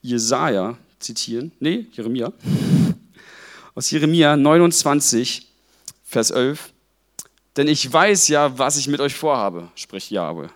Jesaja 0.00 0.78
zitieren. 0.98 1.52
Nee, 1.60 1.86
Jeremia. 1.92 2.32
Aus 3.76 3.90
Jeremia 3.90 4.36
29, 4.36 5.48
Vers 6.04 6.30
11. 6.30 6.72
Denn 7.56 7.66
ich 7.66 7.92
weiß 7.92 8.28
ja, 8.28 8.56
was 8.56 8.76
ich 8.76 8.86
mit 8.86 9.00
euch 9.00 9.14
vorhabe, 9.14 9.68
spricht 9.74 10.12
Jahwe. 10.12 10.48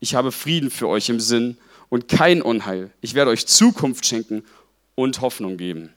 Ich 0.00 0.14
habe 0.14 0.32
Frieden 0.32 0.70
für 0.70 0.88
euch 0.88 1.10
im 1.10 1.20
Sinn 1.20 1.58
und 1.90 2.08
kein 2.08 2.40
Unheil. 2.40 2.90
Ich 3.02 3.12
werde 3.12 3.30
euch 3.30 3.46
Zukunft 3.46 4.06
schenken 4.06 4.42
und 5.02 5.20
Hoffnung 5.20 5.56
geben. 5.56 5.92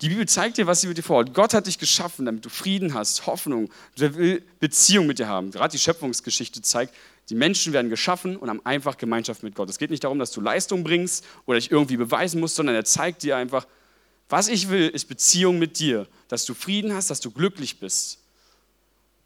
Die 0.00 0.08
Bibel 0.08 0.28
zeigt 0.28 0.58
dir, 0.58 0.66
was 0.66 0.80
sie 0.80 0.86
mit 0.86 0.96
dir 0.96 1.02
vorhat. 1.02 1.34
Gott 1.34 1.54
hat 1.54 1.66
dich 1.66 1.78
geschaffen, 1.78 2.24
damit 2.24 2.44
du 2.44 2.48
Frieden 2.48 2.94
hast, 2.94 3.26
Hoffnung, 3.26 3.68
der 3.98 4.14
will 4.14 4.44
Beziehung 4.60 5.08
mit 5.08 5.18
dir 5.18 5.26
haben. 5.26 5.50
Gerade 5.50 5.72
die 5.72 5.78
Schöpfungsgeschichte 5.78 6.62
zeigt, 6.62 6.94
die 7.30 7.34
Menschen 7.34 7.72
werden 7.72 7.90
geschaffen 7.90 8.36
und 8.36 8.48
haben 8.48 8.64
einfach 8.64 8.96
Gemeinschaft 8.96 9.42
mit 9.42 9.54
Gott. 9.56 9.68
Es 9.68 9.78
geht 9.78 9.90
nicht 9.90 10.04
darum, 10.04 10.18
dass 10.18 10.30
du 10.30 10.40
Leistung 10.40 10.84
bringst 10.84 11.24
oder 11.46 11.58
dich 11.58 11.70
irgendwie 11.70 11.96
beweisen 11.96 12.40
musst, 12.40 12.54
sondern 12.54 12.76
er 12.76 12.84
zeigt 12.84 13.24
dir 13.24 13.36
einfach, 13.36 13.66
was 14.28 14.48
ich 14.48 14.68
will, 14.68 14.88
ist 14.88 15.06
Beziehung 15.06 15.58
mit 15.58 15.78
dir, 15.78 16.06
dass 16.28 16.44
du 16.44 16.54
Frieden 16.54 16.94
hast, 16.94 17.10
dass 17.10 17.20
du 17.20 17.30
glücklich 17.30 17.80
bist. 17.80 18.18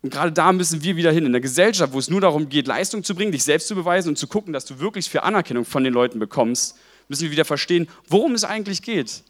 Und 0.00 0.10
gerade 0.10 0.32
da 0.32 0.52
müssen 0.52 0.82
wir 0.82 0.96
wieder 0.96 1.12
hin. 1.12 1.26
In 1.26 1.32
der 1.32 1.40
Gesellschaft, 1.40 1.92
wo 1.92 1.98
es 1.98 2.10
nur 2.10 2.20
darum 2.20 2.48
geht, 2.48 2.66
Leistung 2.66 3.04
zu 3.04 3.14
bringen, 3.14 3.30
dich 3.30 3.44
selbst 3.44 3.68
zu 3.68 3.74
beweisen 3.74 4.08
und 4.08 4.16
zu 4.16 4.26
gucken, 4.26 4.52
dass 4.52 4.64
du 4.64 4.80
wirklich 4.80 5.08
für 5.08 5.22
Anerkennung 5.22 5.64
von 5.64 5.84
den 5.84 5.92
Leuten 5.92 6.18
bekommst, 6.18 6.76
müssen 7.08 7.22
wir 7.22 7.30
wieder 7.30 7.44
verstehen, 7.44 7.88
worum 8.08 8.34
es 8.34 8.44
eigentlich 8.44 8.82
geht. 8.82 9.22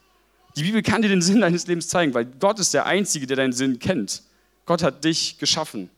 Die 0.56 0.62
Bibel 0.62 0.82
kann 0.82 1.02
dir 1.02 1.08
den 1.08 1.22
Sinn 1.22 1.40
deines 1.40 1.66
Lebens 1.66 1.88
zeigen, 1.88 2.14
weil 2.14 2.26
Gott 2.26 2.58
ist 2.58 2.74
der 2.74 2.86
Einzige, 2.86 3.26
der 3.26 3.36
deinen 3.36 3.52
Sinn 3.52 3.78
kennt. 3.78 4.22
Gott 4.66 4.82
hat 4.82 5.04
dich 5.04 5.38
geschaffen. 5.38 5.90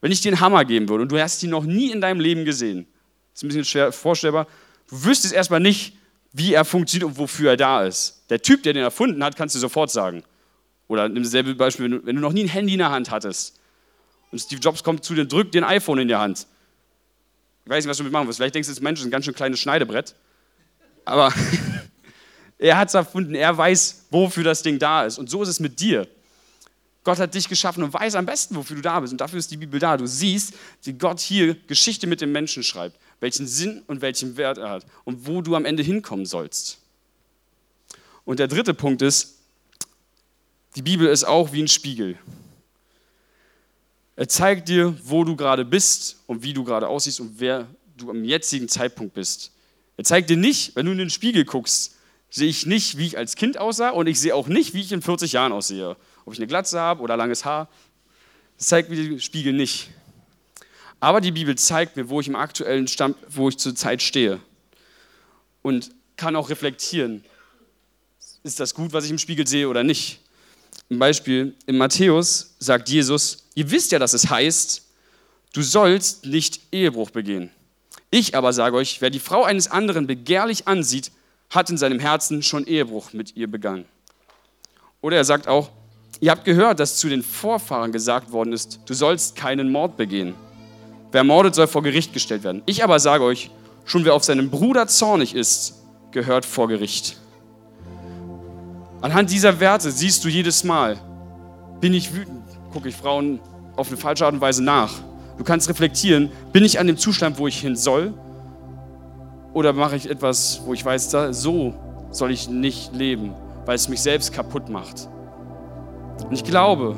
Wenn 0.00 0.12
ich 0.12 0.20
dir 0.20 0.30
einen 0.30 0.40
Hammer 0.40 0.64
geben 0.64 0.88
würde 0.88 1.02
und 1.02 1.12
du 1.12 1.20
hast 1.20 1.42
ihn 1.42 1.50
noch 1.50 1.64
nie 1.64 1.90
in 1.90 2.00
deinem 2.00 2.20
Leben 2.20 2.44
gesehen, 2.44 2.86
ist 3.34 3.42
ein 3.42 3.48
bisschen 3.48 3.64
schwer 3.64 3.92
vorstellbar, 3.92 4.46
du 4.88 5.04
wüsstest 5.04 5.34
erstmal 5.34 5.60
nicht, 5.60 5.94
wie 6.32 6.54
er 6.54 6.64
funktioniert 6.64 7.10
und 7.10 7.18
wofür 7.18 7.50
er 7.50 7.56
da 7.56 7.84
ist. 7.84 8.22
Der 8.30 8.40
Typ, 8.40 8.62
der 8.62 8.72
den 8.72 8.82
erfunden 8.82 9.22
hat, 9.24 9.36
kannst 9.36 9.54
du 9.54 9.58
sofort 9.58 9.90
sagen. 9.90 10.22
Oder 10.88 11.08
nimm 11.08 11.22
dasselbe 11.22 11.54
Beispiel, 11.54 11.84
wenn 11.86 11.92
du, 11.92 12.06
wenn 12.06 12.16
du 12.16 12.22
noch 12.22 12.32
nie 12.32 12.44
ein 12.44 12.48
Handy 12.48 12.74
in 12.74 12.78
der 12.78 12.90
Hand 12.90 13.10
hattest 13.10 13.58
und 14.30 14.38
Steve 14.38 14.60
Jobs 14.60 14.82
kommt 14.82 15.04
zu 15.04 15.14
dir 15.14 15.22
und 15.22 15.32
drückt 15.32 15.54
dir 15.54 15.64
ein 15.64 15.76
iPhone 15.76 15.98
in 15.98 16.08
die 16.08 16.16
Hand. 16.16 16.46
Ich 17.64 17.70
weiß 17.70 17.84
nicht, 17.84 17.90
was 17.90 17.96
du 17.96 18.02
damit 18.04 18.12
machen 18.12 18.28
wirst. 18.28 18.38
Vielleicht 18.38 18.54
denkst 18.54 18.68
du, 18.68 18.74
das 18.74 18.82
Mensch 18.82 19.00
ist 19.00 19.06
ein 19.06 19.10
ganz 19.10 19.24
schön 19.24 19.34
kleines 19.34 19.60
Schneidebrett. 19.60 20.14
Aber 21.04 21.32
er 22.58 22.78
hat 22.78 22.88
es 22.88 22.94
erfunden. 22.94 23.34
Er 23.34 23.56
weiß, 23.56 24.06
wofür 24.10 24.44
das 24.44 24.62
Ding 24.62 24.78
da 24.78 25.04
ist. 25.04 25.18
Und 25.18 25.30
so 25.30 25.42
ist 25.42 25.48
es 25.48 25.60
mit 25.60 25.80
dir. 25.80 26.06
Gott 27.02 27.18
hat 27.18 27.34
dich 27.34 27.48
geschaffen 27.48 27.82
und 27.82 27.94
weiß 27.94 28.14
am 28.14 28.26
besten, 28.26 28.54
wofür 28.56 28.76
du 28.76 28.82
da 28.82 29.00
bist. 29.00 29.12
Und 29.12 29.20
dafür 29.20 29.38
ist 29.38 29.50
die 29.50 29.56
Bibel 29.56 29.80
da. 29.80 29.96
Du 29.96 30.06
siehst, 30.06 30.52
wie 30.82 30.92
Gott 30.92 31.20
hier 31.20 31.54
Geschichte 31.66 32.06
mit 32.06 32.20
dem 32.20 32.32
Menschen 32.32 32.62
schreibt, 32.62 32.98
welchen 33.20 33.46
Sinn 33.46 33.82
und 33.86 34.02
welchen 34.02 34.36
Wert 34.36 34.58
er 34.58 34.70
hat 34.70 34.86
und 35.04 35.26
wo 35.26 35.40
du 35.40 35.56
am 35.56 35.64
Ende 35.64 35.82
hinkommen 35.82 36.26
sollst. 36.26 36.78
Und 38.24 38.38
der 38.38 38.48
dritte 38.48 38.74
Punkt 38.74 39.00
ist, 39.00 39.38
die 40.76 40.82
Bibel 40.82 41.08
ist 41.08 41.24
auch 41.24 41.52
wie 41.52 41.62
ein 41.62 41.68
Spiegel. 41.68 42.18
Er 44.14 44.28
zeigt 44.28 44.68
dir, 44.68 44.94
wo 45.02 45.24
du 45.24 45.34
gerade 45.34 45.64
bist 45.64 46.18
und 46.26 46.42
wie 46.42 46.52
du 46.52 46.62
gerade 46.62 46.86
aussiehst 46.86 47.20
und 47.20 47.40
wer 47.40 47.66
du 47.96 48.10
am 48.10 48.22
jetzigen 48.22 48.68
Zeitpunkt 48.68 49.14
bist. 49.14 49.52
Er 50.00 50.04
zeigt 50.04 50.30
dir 50.30 50.38
nicht, 50.38 50.76
wenn 50.76 50.86
du 50.86 50.92
in 50.92 50.96
den 50.98 51.10
Spiegel 51.10 51.44
guckst, 51.44 51.94
sehe 52.30 52.48
ich 52.48 52.64
nicht, 52.64 52.96
wie 52.96 53.04
ich 53.04 53.18
als 53.18 53.36
Kind 53.36 53.58
aussah 53.58 53.90
und 53.90 54.06
ich 54.06 54.18
sehe 54.18 54.34
auch 54.34 54.48
nicht, 54.48 54.72
wie 54.72 54.80
ich 54.80 54.92
in 54.92 55.02
40 55.02 55.32
Jahren 55.32 55.52
aussehe. 55.52 55.94
Ob 56.24 56.32
ich 56.32 56.38
eine 56.38 56.46
Glatze 56.46 56.80
habe 56.80 57.02
oder 57.02 57.18
langes 57.18 57.44
Haar, 57.44 57.68
das 58.56 58.68
zeigt 58.68 58.88
mir 58.88 58.96
der 58.96 59.18
Spiegel 59.18 59.52
nicht. 59.52 59.90
Aber 61.00 61.20
die 61.20 61.32
Bibel 61.32 61.54
zeigt 61.54 61.98
mir, 61.98 62.08
wo 62.08 62.18
ich 62.18 62.28
im 62.28 62.34
aktuellen 62.34 62.88
Stand, 62.88 63.14
wo 63.28 63.50
ich 63.50 63.58
zur 63.58 63.74
Zeit 63.74 64.00
stehe. 64.00 64.40
Und 65.60 65.90
kann 66.16 66.34
auch 66.34 66.48
reflektieren, 66.48 67.22
ist 68.42 68.58
das 68.58 68.72
gut, 68.72 68.94
was 68.94 69.04
ich 69.04 69.10
im 69.10 69.18
Spiegel 69.18 69.46
sehe 69.46 69.68
oder 69.68 69.84
nicht. 69.84 70.20
Ein 70.90 70.98
Beispiel, 70.98 71.54
in 71.66 71.76
Matthäus 71.76 72.54
sagt 72.58 72.88
Jesus, 72.88 73.44
ihr 73.54 73.70
wisst 73.70 73.92
ja, 73.92 73.98
dass 73.98 74.14
es 74.14 74.30
heißt, 74.30 74.82
du 75.52 75.60
sollst 75.60 76.24
nicht 76.24 76.72
Ehebruch 76.72 77.10
begehen. 77.10 77.50
Ich 78.10 78.34
aber 78.34 78.52
sage 78.52 78.76
euch, 78.76 79.00
wer 79.00 79.10
die 79.10 79.20
Frau 79.20 79.44
eines 79.44 79.70
anderen 79.70 80.06
begehrlich 80.06 80.66
ansieht, 80.66 81.12
hat 81.48 81.70
in 81.70 81.76
seinem 81.76 82.00
Herzen 82.00 82.42
schon 82.42 82.66
Ehebruch 82.66 83.12
mit 83.12 83.36
ihr 83.36 83.48
begangen. 83.48 83.84
Oder 85.00 85.16
er 85.16 85.24
sagt 85.24 85.46
auch, 85.46 85.70
ihr 86.20 86.30
habt 86.30 86.44
gehört, 86.44 86.80
dass 86.80 86.96
zu 86.96 87.08
den 87.08 87.22
Vorfahren 87.22 87.92
gesagt 87.92 88.32
worden 88.32 88.52
ist, 88.52 88.80
du 88.86 88.94
sollst 88.94 89.36
keinen 89.36 89.70
Mord 89.70 89.96
begehen. 89.96 90.34
Wer 91.12 91.24
mordet, 91.24 91.54
soll 91.54 91.66
vor 91.66 91.82
Gericht 91.82 92.12
gestellt 92.12 92.44
werden. 92.44 92.62
Ich 92.66 92.84
aber 92.84 92.98
sage 92.98 93.24
euch, 93.24 93.50
schon 93.84 94.04
wer 94.04 94.14
auf 94.14 94.24
seinen 94.24 94.50
Bruder 94.50 94.86
zornig 94.86 95.34
ist, 95.34 95.74
gehört 96.10 96.44
vor 96.44 96.68
Gericht. 96.68 97.16
Anhand 99.00 99.30
dieser 99.30 99.60
Werte 99.60 99.90
siehst 99.90 100.24
du 100.24 100.28
jedes 100.28 100.62
Mal, 100.62 101.00
bin 101.80 101.94
ich 101.94 102.14
wütend, 102.14 102.44
gucke 102.72 102.88
ich 102.88 102.96
Frauen 102.96 103.40
auf 103.76 103.88
eine 103.88 103.96
falsche 103.96 104.26
Art 104.26 104.34
und 104.34 104.40
Weise 104.40 104.62
nach. 104.62 104.92
Du 105.40 105.44
kannst 105.44 105.70
reflektieren, 105.70 106.30
bin 106.52 106.66
ich 106.66 106.78
an 106.78 106.86
dem 106.86 106.98
Zustand, 106.98 107.38
wo 107.38 107.46
ich 107.46 107.58
hin 107.58 107.74
soll? 107.74 108.12
Oder 109.54 109.72
mache 109.72 109.96
ich 109.96 110.10
etwas, 110.10 110.60
wo 110.66 110.74
ich 110.74 110.84
weiß, 110.84 111.16
so 111.30 111.74
soll 112.10 112.30
ich 112.30 112.50
nicht 112.50 112.94
leben, 112.94 113.32
weil 113.64 113.74
es 113.74 113.88
mich 113.88 114.02
selbst 114.02 114.34
kaputt 114.34 114.68
macht? 114.68 115.08
Und 116.26 116.32
ich 116.34 116.44
glaube, 116.44 116.94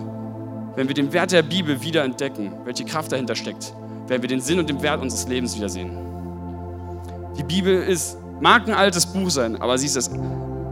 wenn 0.74 0.88
wir 0.88 0.94
den 0.96 1.12
Wert 1.12 1.30
der 1.30 1.44
Bibel 1.44 1.80
wieder 1.82 2.02
entdecken, 2.02 2.52
welche 2.64 2.84
Kraft 2.84 3.12
dahinter 3.12 3.36
steckt, 3.36 3.72
werden 4.08 4.22
wir 4.22 4.28
den 4.28 4.40
Sinn 4.40 4.58
und 4.58 4.68
den 4.68 4.82
Wert 4.82 5.00
unseres 5.00 5.28
Lebens 5.28 5.54
wiedersehen. 5.54 5.96
Die 7.38 7.44
Bibel 7.44 7.80
ist, 7.80 8.16
mag 8.40 8.66
ein 8.66 8.74
altes 8.74 9.06
Buch 9.06 9.30
sein, 9.30 9.54
aber 9.62 9.78
sie 9.78 9.86
ist 9.86 9.94
das 9.94 10.10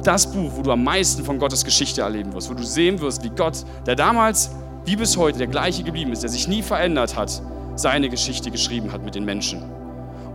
das 0.03 0.33
Buch, 0.33 0.51
wo 0.57 0.63
du 0.63 0.73
am 0.73 0.83
meisten 0.83 1.23
von 1.23 1.39
Gottes 1.39 1.65
Geschichte 1.65 2.01
erleben 2.01 2.33
wirst, 2.33 2.51
wo 2.51 2.55
du 2.55 2.65
sehen 2.65 3.01
wirst, 3.01 3.23
wie 3.23 3.31
Gott, 3.31 3.65
der 3.87 3.95
damals 3.95 4.51
wie 4.87 4.97
bis 4.97 5.17
heute 5.17 5.39
der 5.39 5.47
gleiche 5.47 5.85
geblieben 5.85 6.11
ist, 6.11 6.25
der 6.25 6.31
sich 6.31 6.49
nie 6.49 6.63
verändert 6.63 7.17
hat, 7.17 7.41
seine 7.81 8.09
Geschichte 8.09 8.51
geschrieben 8.51 8.93
hat 8.93 9.05
mit 9.05 9.15
den 9.15 9.25
Menschen. 9.25 9.63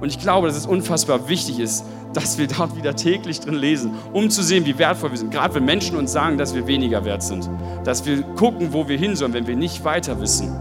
Und 0.02 0.10
ich 0.10 0.20
glaube, 0.20 0.48
dass 0.48 0.58
es 0.58 0.66
unfassbar 0.66 1.30
wichtig 1.30 1.60
ist, 1.60 1.86
dass 2.14 2.38
wir 2.38 2.48
dort 2.48 2.76
wieder 2.76 2.96
täglich 2.96 3.40
drin 3.40 3.56
lesen, 3.56 3.94
um 4.14 4.30
zu 4.30 4.44
sehen, 4.44 4.66
wie 4.66 4.78
wertvoll 4.78 5.12
wir 5.12 5.18
sind. 5.18 5.32
Gerade 5.32 5.56
wenn 5.56 5.66
Menschen 5.66 5.98
uns 5.98 6.12
sagen, 6.12 6.38
dass 6.38 6.54
wir 6.54 6.68
weniger 6.68 7.06
wert 7.06 7.24
sind. 7.24 7.50
Dass 7.84 8.06
wir 8.06 8.22
gucken, 8.22 8.74
wo 8.74 8.88
wir 8.88 8.98
hin 8.98 9.16
sollen, 9.16 9.34
wenn 9.34 9.48
wir 9.48 9.56
nicht 9.56 9.84
weiter 9.84 10.20
wissen. 10.22 10.54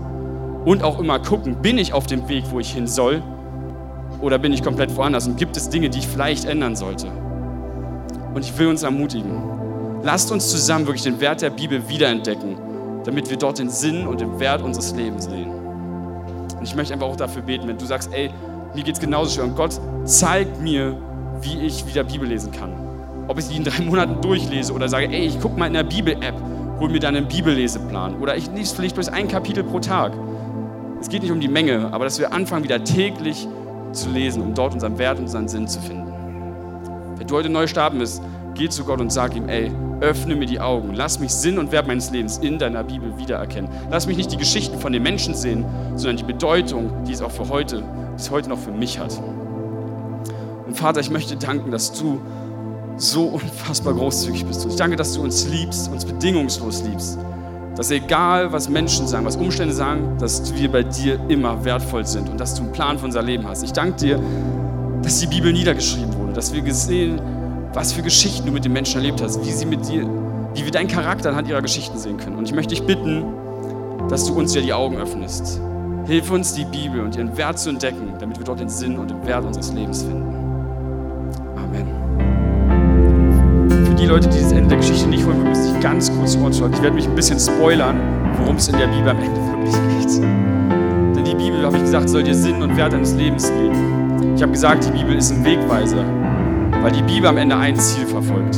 Und 0.65 0.83
auch 0.83 0.99
immer 0.99 1.19
gucken, 1.19 1.61
bin 1.61 1.79
ich 1.79 1.93
auf 1.93 2.07
dem 2.07 2.29
Weg, 2.29 2.45
wo 2.51 2.61
ich 2.61 2.73
hin 2.73 2.87
soll? 2.87 3.23
Oder 4.21 4.39
bin 4.39 4.53
ich 4.53 4.63
komplett 4.63 4.97
woanders? 4.97 5.27
Und 5.27 5.37
gibt 5.37 5.57
es 5.57 5.69
Dinge, 5.69 5.91
die 5.91 5.99
ich 5.99 6.09
vielleicht 6.09 6.45
ändern 6.45 6.77
sollte? 6.77 7.09
Und 8.35 8.45
ich 8.45 8.57
will 8.59 8.69
uns 8.69 8.83
ermutigen, 8.83 9.43
lasst 10.03 10.33
uns 10.33 10.51
zusammen 10.51 10.87
wirklich 10.87 11.05
den 11.05 11.21
Wert 11.21 11.43
der 11.43 11.51
Bibel 11.51 11.89
wiederentdecken, 11.89 12.57
damit 13.05 13.31
wir 13.31 13.37
dort 13.37 13.59
den 13.59 13.69
Sinn 13.69 14.07
und 14.07 14.21
den 14.21 14.41
Wert 14.41 14.63
unseres 14.63 14.95
Lebens 14.95 15.27
sehen. 15.27 15.64
Und 16.65 16.69
ich 16.69 16.77
möchte 16.77 16.95
einfach 16.95 17.09
auch 17.09 17.17
dafür 17.17 17.43
beten, 17.43 17.69
wenn 17.69 17.77
du 17.77 17.85
sagst, 17.85 18.09
ey, 18.15 18.31
mir 18.75 18.83
geht 18.83 18.95
es 18.95 19.01
genauso 19.03 19.35
schwer 19.35 19.45
und 19.45 19.55
Gott 19.55 19.79
zeigt 20.07 20.63
mir, 20.63 20.97
wie 21.43 21.61
ich 21.61 21.87
wieder 21.87 22.05
Bibel 22.05 22.27
lesen 22.27 22.53
kann. 22.53 22.73
Ob 23.29 23.39
ich 23.39 23.49
die 23.49 23.57
in 23.59 23.65
drei 23.65 23.83
Monaten 23.85 24.23
durchlese 24.23 24.73
oder 24.73 24.89
sage, 24.89 25.11
ey, 25.11 25.27
ich 25.27 25.39
gucke 25.39 25.59
mal 25.59 25.67
in 25.67 25.75
der 25.75 25.83
Bibel-App, 25.83 26.35
hol 26.81 26.89
mir 26.89 27.01
dann 27.01 27.17
einen 27.17 27.29
Bibelleseplan 27.29 28.17
oder 28.19 28.35
ich 28.35 28.51
lese 28.53 28.75
vielleicht 28.77 28.95
bloß 28.95 29.11
ein 29.11 29.29
Kapitel 29.29 29.63
pro 29.63 29.79
Tag. 29.79 30.13
Es 31.03 31.11
geht 31.11 31.21
nicht 31.21 31.33
um 31.33 31.39
die 31.39 31.49
Menge, 31.49 31.93
aber 31.93 32.07
dass 32.07 32.19
wir 32.19 32.33
anfangen, 32.33 32.65
wieder 32.65 32.83
täglich 32.83 33.47
zu 33.93 34.09
lesen, 34.09 34.41
um 34.41 34.55
dort 34.55 34.73
unseren 34.73 34.97
Wert 34.97 35.19
und 35.19 35.25
unseren 35.25 35.49
Sinn 35.49 35.69
zu 35.69 35.83
finden. 35.83 36.11
Wenn 37.19 37.27
du 37.27 37.35
heute 37.37 37.51
neu 37.51 37.67
starten 37.67 37.99
bist, 37.99 38.23
geh 38.55 38.71
zu 38.71 38.85
Gott 38.85 39.03
und 39.03 39.13
sag 39.13 39.37
ihm, 39.37 39.51
ey, 39.51 39.71
öffne 40.01 40.37
mir 40.37 40.47
die 40.47 40.61
Augen, 40.61 40.95
lass 40.95 41.19
mich 41.19 41.31
Sinn 41.33 41.59
und 41.59 41.73
Wert 41.73 41.87
meines 41.87 42.11
Lebens 42.11 42.39
in 42.39 42.59
deiner 42.59 42.85
Bibel 42.85 43.17
wiedererkennen. 43.19 43.71
Lass 43.91 44.07
mich 44.07 44.17
nicht 44.17 44.33
die 44.33 44.37
Geschichten 44.37 44.79
von 44.79 44.93
den 44.93 45.03
Menschen 45.03 45.35
sehen, 45.35 45.65
sondern 45.97 46.17
die 46.17 46.25
Bedeutung, 46.25 47.05
die 47.05 47.13
es 47.13 47.23
auch 47.23 47.31
für 47.31 47.49
heute, 47.49 47.79
die 47.79 48.21
es 48.21 48.31
heute 48.31 48.49
noch 48.49 48.59
für 48.59 48.73
mich 48.73 48.99
hat. 48.99 49.19
Und 50.67 50.77
Vater, 50.77 51.01
ich 51.01 51.11
möchte 51.11 51.37
danken, 51.37 51.71
dass 51.71 51.93
du 51.93 52.21
so 52.97 53.25
unfassbar 53.25 53.95
großzügig 53.95 54.45
bist. 54.47 54.65
Und 54.65 54.71
ich 54.73 54.77
danke, 54.77 54.97
dass 54.97 55.15
du 55.15 55.23
uns 55.23 55.49
liebst, 55.49 55.91
uns 55.91 56.05
bedingungslos 56.05 56.85
liebst. 56.85 57.19
Dass 57.77 57.91
egal, 57.91 58.53
was 58.53 58.69
Menschen 58.69 59.09
sagen, 59.09 59.25
was 59.27 59.37
Umstände 59.37 59.75
sagen, 59.75 60.17
dass 60.19 60.55
wir 60.55 60.71
bei 60.71 60.85
dir 60.85 61.19
immer 61.29 61.65
wertvoll 61.65 62.07
sind 62.07 62.29
und 62.29 62.39
dass 62.39 62.55
du 62.55 62.63
einen 62.63 62.73
Plan 62.73 62.99
für 62.99 63.07
unser 63.07 63.23
Leben 63.23 63.47
hast. 63.49 63.65
Ich 63.65 63.73
danke 63.73 63.97
dir, 63.97 64.21
dass 65.03 65.19
die 65.19 65.27
Bibel 65.27 65.53
niedergeschrieben 65.53 66.17
wurde, 66.17 66.33
dass 66.33 66.55
wir 66.55 66.63
gesehen, 66.63 67.21
was 67.75 67.93
für 67.93 68.03
Geschichten 68.03 68.47
du 68.47 68.53
mit 68.53 68.65
den 68.65 68.73
Menschen 68.73 68.97
erlebt 68.97 69.21
hast, 69.21 69.45
wie 69.45 69.51
sie 69.51 69.67
mit 69.67 69.89
dir, 69.89 70.09
wie 70.55 70.65
wir 70.65 70.71
deinen 70.71 70.89
Charakter 70.89 71.31
anhand 71.31 71.49
ihrer 71.49 71.61
Geschichten 71.61 71.99
sehen 71.99 72.17
können. 72.17 72.37
Und 72.37 72.47
ich 72.47 72.55
möchte 72.55 72.75
dich 72.75 72.87
bitten, 72.87 73.25
dass 74.09 74.25
du 74.27 74.35
uns 74.35 74.55
ja 74.55 74.63
die 74.63 74.73
Augen 74.73 74.97
öffnest. 74.97 75.61
Hilf 76.07 76.31
uns, 76.31 76.55
die 76.55 76.65
Bibel 76.65 77.01
und 77.01 77.17
ihren 77.17 77.37
Wert 77.37 77.59
zu 77.59 77.71
entdecken, 77.71 78.15
damit 78.21 78.39
wir 78.39 78.45
dort 78.45 78.61
den 78.61 78.69
Sinn 78.69 78.97
und 78.99 79.11
den 79.11 79.27
Wert 79.27 79.45
unseres 79.45 79.73
Lebens 79.73 80.03
finden. 80.03 80.35
Amen. 81.57 81.87
Für 83.87 83.95
die 83.95 84.07
Leute, 84.07 84.29
die 84.29 84.39
das 84.41 84.53
Ende 84.53 84.69
der 84.69 84.79
Geschichte 84.79 85.09
nicht 85.09 85.27
wollen, 85.27 85.43
müssen 85.43 85.73
sich 85.73 85.81
ganz 85.81 86.13
kurz 86.13 86.37
Ohren 86.37 86.53
Ich 86.53 86.83
werde 86.83 86.95
mich 86.95 87.09
ein 87.09 87.15
bisschen 87.15 87.41
spoilern, 87.41 87.99
worum 88.39 88.57
es 88.57 88.69
in 88.69 88.79
der 88.79 88.87
Bibel 88.87 89.09
am 89.09 89.19
Ende 89.19 89.41
wirklich 89.41 89.75
geht. 89.75 90.23
Denn 90.23 91.25
die 91.25 91.35
Bibel, 91.35 91.65
habe 91.65 91.77
ich 91.77 91.83
gesagt, 91.83 92.09
soll 92.09 92.23
dir 92.23 92.35
Sinn 92.35 92.63
und 92.63 92.77
Wert 92.77 92.93
deines 92.93 93.15
Lebens 93.15 93.49
geben. 93.49 94.37
Ich 94.37 94.43
habe 94.43 94.53
gesagt, 94.53 94.85
die 94.85 94.91
Bibel 94.91 95.17
ist 95.17 95.33
ein 95.33 95.45
Wegweiser, 95.45 96.05
weil 96.85 96.93
die 96.93 97.03
Bibel 97.03 97.27
am 97.31 97.39
Ende 97.39 97.57
ein 97.57 97.77
Ziel 97.77 98.05
verfolgt. 98.05 98.57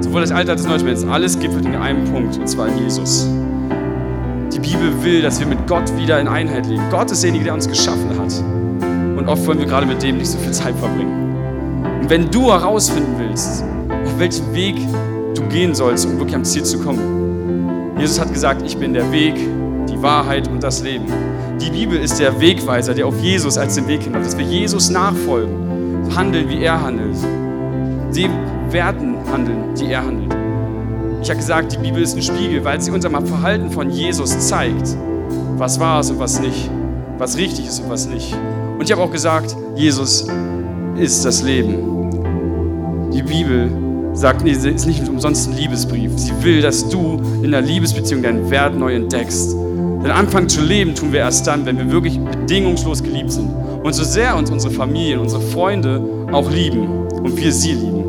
Sowohl 0.00 0.22
das 0.22 0.32
Alte 0.32 0.50
als 0.50 0.66
auch 0.66 0.72
das 0.72 0.82
Neue 1.04 1.12
alles 1.12 1.38
gipfelt 1.38 1.64
in 1.66 1.76
einem 1.76 2.04
Punkt, 2.12 2.36
und 2.36 2.48
zwar 2.48 2.66
in 2.66 2.78
Jesus. 2.78 3.28
Die 4.52 4.58
Bibel 4.58 4.92
will, 5.04 5.22
dass 5.22 5.38
wir 5.38 5.46
mit 5.46 5.68
Gott 5.68 5.96
wieder 5.96 6.18
in 6.18 6.26
Einheit 6.26 6.66
leben. 6.66 6.82
Gott 6.90 7.12
ist 7.12 7.22
derjenige, 7.22 7.44
der 7.44 7.54
uns 7.54 7.68
geschaffen 7.68 8.10
hat. 8.18 9.16
Und 9.16 9.28
oft 9.28 9.46
wollen 9.46 9.60
wir 9.60 9.66
gerade 9.66 9.86
mit 9.86 10.02
dem 10.02 10.18
nicht 10.18 10.26
so 10.26 10.38
viel 10.38 10.50
Zeit 10.50 10.74
verbringen. 10.74 11.80
Und 12.02 12.10
wenn 12.10 12.28
du 12.28 12.50
herausfinden 12.50 13.14
willst, 13.18 13.62
auf 13.88 14.18
welchen 14.18 14.52
Weg 14.52 14.74
du 15.36 15.42
gehen 15.44 15.72
sollst, 15.72 16.06
um 16.06 16.18
wirklich 16.18 16.34
am 16.34 16.44
Ziel 16.44 16.64
zu 16.64 16.80
kommen. 16.80 17.96
Jesus 18.00 18.18
hat 18.18 18.32
gesagt, 18.32 18.62
ich 18.66 18.78
bin 18.78 18.94
der 18.94 19.12
Weg, 19.12 19.36
die 19.88 20.02
Wahrheit 20.02 20.48
und 20.48 20.60
das 20.60 20.82
Leben. 20.82 21.06
Die 21.60 21.70
Bibel 21.70 22.00
ist 22.00 22.18
der 22.18 22.40
Wegweiser, 22.40 22.94
der 22.94 23.06
auf 23.06 23.20
Jesus 23.20 23.56
als 23.56 23.76
den 23.76 23.86
Weg 23.86 24.02
hinläuft, 24.02 24.26
dass 24.26 24.36
wir 24.36 24.44
Jesus 24.44 24.90
nachfolgen, 24.90 26.16
handeln, 26.16 26.48
wie 26.48 26.64
er 26.64 26.82
handelt, 26.82 27.16
dem 28.14 28.30
Werten 28.70 29.16
handeln, 29.30 29.74
die 29.78 29.92
er 29.92 30.04
handelt. 30.04 30.34
Ich 31.22 31.28
habe 31.28 31.38
gesagt, 31.38 31.72
die 31.72 31.78
Bibel 31.78 32.02
ist 32.02 32.16
ein 32.16 32.22
Spiegel, 32.22 32.64
weil 32.64 32.80
sie 32.80 32.90
unser 32.90 33.10
Verhalten 33.10 33.70
von 33.70 33.90
Jesus 33.90 34.48
zeigt. 34.48 34.96
Was 35.56 35.78
war 35.78 36.00
es 36.00 36.10
und 36.10 36.18
was 36.18 36.40
nicht. 36.40 36.70
Was 37.18 37.36
richtig 37.36 37.66
ist 37.66 37.80
und 37.80 37.90
was 37.90 38.06
nicht. 38.06 38.34
Und 38.78 38.82
ich 38.82 38.92
habe 38.92 39.02
auch 39.02 39.10
gesagt, 39.10 39.54
Jesus 39.76 40.26
ist 40.96 41.24
das 41.24 41.42
Leben. 41.42 43.10
Die 43.12 43.22
Bibel 43.22 43.70
sagt, 44.14 44.42
nee, 44.42 44.54
sie 44.54 44.70
ist 44.70 44.86
nicht 44.86 45.06
umsonst 45.08 45.50
ein 45.50 45.56
Liebesbrief. 45.56 46.12
Sie 46.16 46.32
will, 46.42 46.62
dass 46.62 46.88
du 46.88 47.20
in 47.42 47.50
der 47.50 47.60
Liebesbeziehung 47.60 48.22
deinen 48.22 48.50
Wert 48.50 48.74
neu 48.78 48.94
entdeckst. 48.94 49.52
Denn 49.52 50.10
anfangen 50.10 50.48
zu 50.48 50.62
leben 50.62 50.94
tun 50.94 51.12
wir 51.12 51.20
erst 51.20 51.46
dann, 51.46 51.66
wenn 51.66 51.76
wir 51.76 51.90
wirklich 51.92 52.18
bedingungslos 52.18 53.02
geliebt 53.02 53.32
sind. 53.32 53.50
Und 53.82 53.92
so 53.94 54.02
sehr 54.02 54.36
uns 54.36 54.50
unsere 54.50 54.72
Familien, 54.72 55.20
unsere 55.20 55.42
Freunde 55.42 56.02
auch 56.32 56.50
lieben 56.50 56.86
und 57.22 57.36
wir 57.36 57.52
sie 57.52 57.72
lieben, 57.72 57.99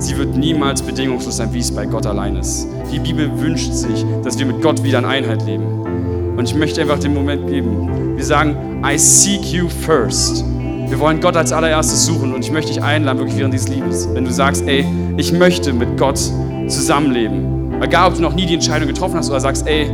sie 0.00 0.16
wird 0.16 0.36
niemals 0.36 0.82
bedingungslos 0.82 1.36
sein, 1.36 1.52
wie 1.52 1.60
es 1.60 1.70
bei 1.70 1.86
Gott 1.86 2.06
allein 2.06 2.36
ist. 2.36 2.66
Die 2.92 2.98
Bibel 2.98 3.30
wünscht 3.40 3.72
sich, 3.72 4.04
dass 4.24 4.38
wir 4.38 4.46
mit 4.46 4.62
Gott 4.62 4.82
wieder 4.82 4.98
in 4.98 5.04
Einheit 5.04 5.44
leben. 5.44 6.36
Und 6.36 6.44
ich 6.44 6.54
möchte 6.54 6.80
einfach 6.80 6.98
den 6.98 7.14
Moment 7.14 7.46
geben. 7.48 8.16
Wir 8.16 8.24
sagen, 8.24 8.82
I 8.84 8.98
seek 8.98 9.44
you 9.52 9.68
first. 9.68 10.44
Wir 10.88 10.98
wollen 10.98 11.20
Gott 11.20 11.36
als 11.36 11.52
allererstes 11.52 12.06
suchen 12.06 12.34
und 12.34 12.44
ich 12.44 12.50
möchte 12.50 12.72
dich 12.72 12.82
einladen, 12.82 13.18
wirklich 13.18 13.38
während 13.38 13.54
dieses 13.54 13.68
Liebes. 13.68 14.08
Wenn 14.12 14.24
du 14.24 14.32
sagst, 14.32 14.66
ey, 14.66 14.84
ich 15.16 15.32
möchte 15.32 15.72
mit 15.72 15.96
Gott 15.96 16.18
zusammenleben. 16.66 17.80
Egal, 17.80 18.08
ob 18.08 18.16
du 18.16 18.22
noch 18.22 18.34
nie 18.34 18.46
die 18.46 18.54
Entscheidung 18.54 18.88
getroffen 18.88 19.16
hast 19.16 19.30
oder 19.30 19.40
sagst, 19.40 19.66
ey, 19.66 19.90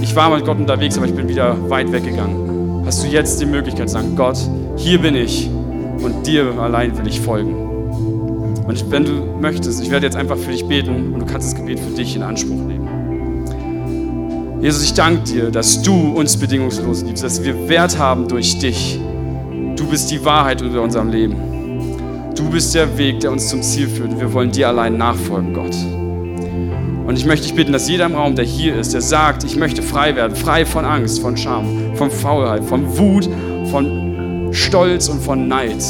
ich 0.00 0.16
war 0.16 0.34
mit 0.34 0.44
Gott 0.44 0.58
unterwegs, 0.58 0.96
aber 0.96 1.06
ich 1.06 1.14
bin 1.14 1.28
wieder 1.28 1.56
weit 1.70 1.92
weggegangen. 1.92 2.82
Hast 2.86 3.04
du 3.04 3.08
jetzt 3.08 3.40
die 3.40 3.46
Möglichkeit 3.46 3.88
zu 3.88 3.94
sagen, 3.94 4.16
Gott, 4.16 4.38
hier 4.76 5.00
bin 5.00 5.14
ich 5.14 5.48
und 6.02 6.26
dir 6.26 6.58
allein 6.58 6.96
will 6.96 7.06
ich 7.06 7.20
folgen. 7.20 7.68
Und 8.68 8.90
wenn 8.90 9.04
du 9.06 9.12
möchtest, 9.40 9.82
ich 9.82 9.90
werde 9.90 10.04
jetzt 10.04 10.16
einfach 10.16 10.36
für 10.36 10.52
dich 10.52 10.66
beten 10.66 11.14
und 11.14 11.20
du 11.20 11.26
kannst 11.26 11.48
das 11.48 11.54
Gebet 11.54 11.80
für 11.80 11.90
dich 11.96 12.14
in 12.14 12.22
Anspruch 12.22 12.60
nehmen. 12.60 12.86
Jesus, 14.60 14.84
ich 14.84 14.92
danke 14.92 15.22
dir, 15.22 15.50
dass 15.50 15.80
du 15.80 16.12
uns 16.12 16.36
bedingungslos 16.36 17.02
liebst, 17.02 17.24
dass 17.24 17.42
wir 17.42 17.66
Wert 17.70 17.98
haben 17.98 18.28
durch 18.28 18.58
dich. 18.58 19.00
Du 19.74 19.86
bist 19.86 20.10
die 20.10 20.22
Wahrheit 20.22 20.60
über 20.60 20.82
unserem 20.82 21.08
Leben. 21.08 21.36
Du 22.36 22.50
bist 22.50 22.74
der 22.74 22.98
Weg, 22.98 23.20
der 23.20 23.32
uns 23.32 23.48
zum 23.48 23.62
Ziel 23.62 23.88
führt. 23.88 24.20
Wir 24.20 24.30
wollen 24.34 24.52
dir 24.52 24.68
allein 24.68 24.98
nachfolgen, 24.98 25.54
Gott. 25.54 25.74
Und 27.06 27.16
ich 27.16 27.24
möchte 27.24 27.46
dich 27.46 27.54
bitten, 27.54 27.72
dass 27.72 27.88
jeder 27.88 28.04
im 28.04 28.14
Raum, 28.14 28.36
der 28.36 28.44
hier 28.44 28.76
ist, 28.76 28.92
der 28.92 29.00
sagt, 29.00 29.44
ich 29.44 29.56
möchte 29.56 29.80
frei 29.80 30.14
werden, 30.14 30.36
frei 30.36 30.66
von 30.66 30.84
Angst, 30.84 31.20
von 31.20 31.38
Scham, 31.38 31.94
von 31.94 32.10
Faulheit, 32.10 32.62
von 32.64 32.98
Wut, 32.98 33.30
von 33.70 34.50
Stolz 34.52 35.08
und 35.08 35.22
von 35.22 35.48
Neid, 35.48 35.82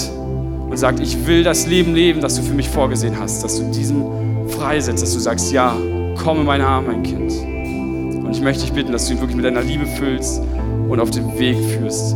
und 0.78 0.82
sagt, 0.82 1.00
ich 1.00 1.26
will 1.26 1.42
das 1.42 1.66
Leben 1.66 1.92
leben, 1.92 2.20
das 2.20 2.36
du 2.36 2.42
für 2.42 2.54
mich 2.54 2.68
vorgesehen 2.68 3.18
hast, 3.18 3.42
dass 3.42 3.58
du 3.58 3.68
diesen 3.72 4.04
freisetzt, 4.48 5.02
dass 5.02 5.12
du 5.12 5.18
sagst, 5.18 5.50
ja, 5.50 5.76
komm 6.22 6.38
in 6.38 6.46
meine 6.46 6.64
Arme, 6.64 6.92
mein 6.92 7.02
Kind. 7.02 7.32
Und 7.32 8.30
ich 8.30 8.40
möchte 8.40 8.62
dich 8.62 8.72
bitten, 8.72 8.92
dass 8.92 9.08
du 9.08 9.14
ihn 9.14 9.18
wirklich 9.18 9.34
mit 9.34 9.44
deiner 9.44 9.62
Liebe 9.62 9.86
füllst 9.86 10.40
und 10.88 11.00
auf 11.00 11.10
den 11.10 11.36
Weg 11.36 11.56
führst. 11.56 12.14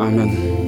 Amen. 0.00 0.63